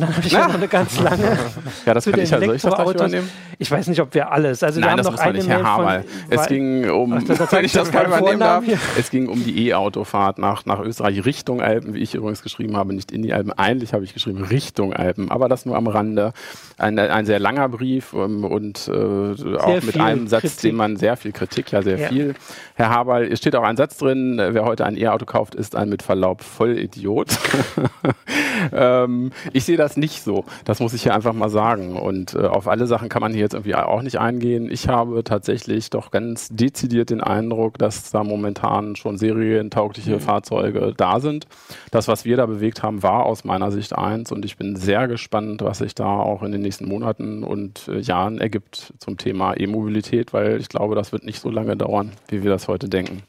[0.00, 1.38] Und dann habe ich ja noch eine ganz lange.
[1.86, 2.38] Ja, das Zu kann den ich ja.
[2.40, 3.12] Soll ich das?
[3.58, 4.62] Ich weiß nicht, ob wir alles.
[4.62, 6.04] Also wir Nein, haben das noch eine nicht, Herr Haberl.
[6.30, 8.78] Es ging um, Ach, das- wenn ich das keinen übernehmen darf, hier.
[8.98, 12.94] es ging um die E-Autofahrt nach, nach Österreich Richtung Alpen, wie ich übrigens geschrieben habe,
[12.94, 13.52] nicht in die Alpen.
[13.52, 16.32] Eigentlich habe ich geschrieben Richtung Alpen, aber das nur am Rande.
[16.78, 20.60] Ein, ein sehr langer Brief ähm, und äh, auch mit einem Satz, Kritik.
[20.62, 22.08] den man sehr viel Kritik, ja sehr Ja.
[22.08, 22.34] viel.
[22.74, 25.90] Herr Haberl, es steht auch ein Satz drin, wer heute ein E-Auto kauft, ist ein
[25.90, 27.28] mit Verlaub Vollidiot.
[28.72, 30.44] ähm, ich sehe das nicht so.
[30.64, 31.96] Das muss ich hier einfach mal sagen.
[31.96, 34.70] Und äh, auf alle Sachen kann man hier jetzt irgendwie auch nicht eingehen.
[34.70, 40.20] Ich habe tatsächlich doch ganz dezidiert den Eindruck, dass da momentan schon serientaugliche Mhm.
[40.20, 41.46] Fahrzeuge da sind.
[41.90, 44.32] Das, was wir da bewegt haben, war aus meiner Sicht eins.
[44.32, 47.98] Und ich bin sehr gespannt, was sich da auch in den nächsten Monaten und äh,
[48.00, 52.42] Jahren ergibt zum Thema E-Mobilität, weil ich glaube, das wird nicht so lange dauern, wie
[52.42, 53.22] wir das heute denken.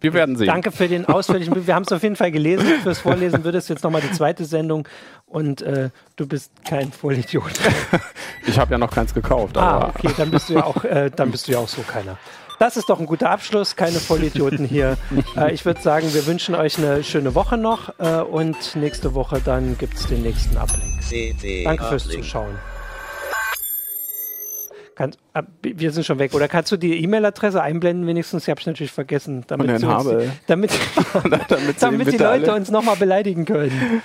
[0.00, 0.46] Wir werden sehen.
[0.46, 1.66] Danke für den ausführlichen Brief.
[1.66, 2.66] Wir haben es auf jeden Fall gelesen.
[2.82, 4.88] Fürs Vorlesen wird es jetzt nochmal die zweite Sendung.
[5.26, 7.52] Und äh, du bist kein Vollidiot.
[8.46, 9.56] Ich habe ja noch keins gekauft.
[9.56, 12.18] Ah, okay, dann bist du ja auch, äh, dann bist du ja auch so keiner.
[12.58, 14.96] Das ist doch ein guter Abschluss, keine Vollidioten hier.
[15.36, 19.40] Äh, ich würde sagen, wir wünschen euch eine schöne Woche noch äh, und nächste Woche
[19.44, 21.64] dann gibt es den nächsten Uplink.
[21.64, 22.56] Danke fürs Zuschauen.
[24.94, 26.34] Kann, äh, wir sind schon weg.
[26.34, 28.44] Oder kannst du die E-Mail-Adresse einblenden wenigstens?
[28.44, 29.44] Die habe ich natürlich vergessen.
[29.48, 30.30] Damit, Von Herrn Habel.
[30.46, 30.70] damit,
[31.48, 34.02] damit, damit die Leute alle- uns nochmal beleidigen können.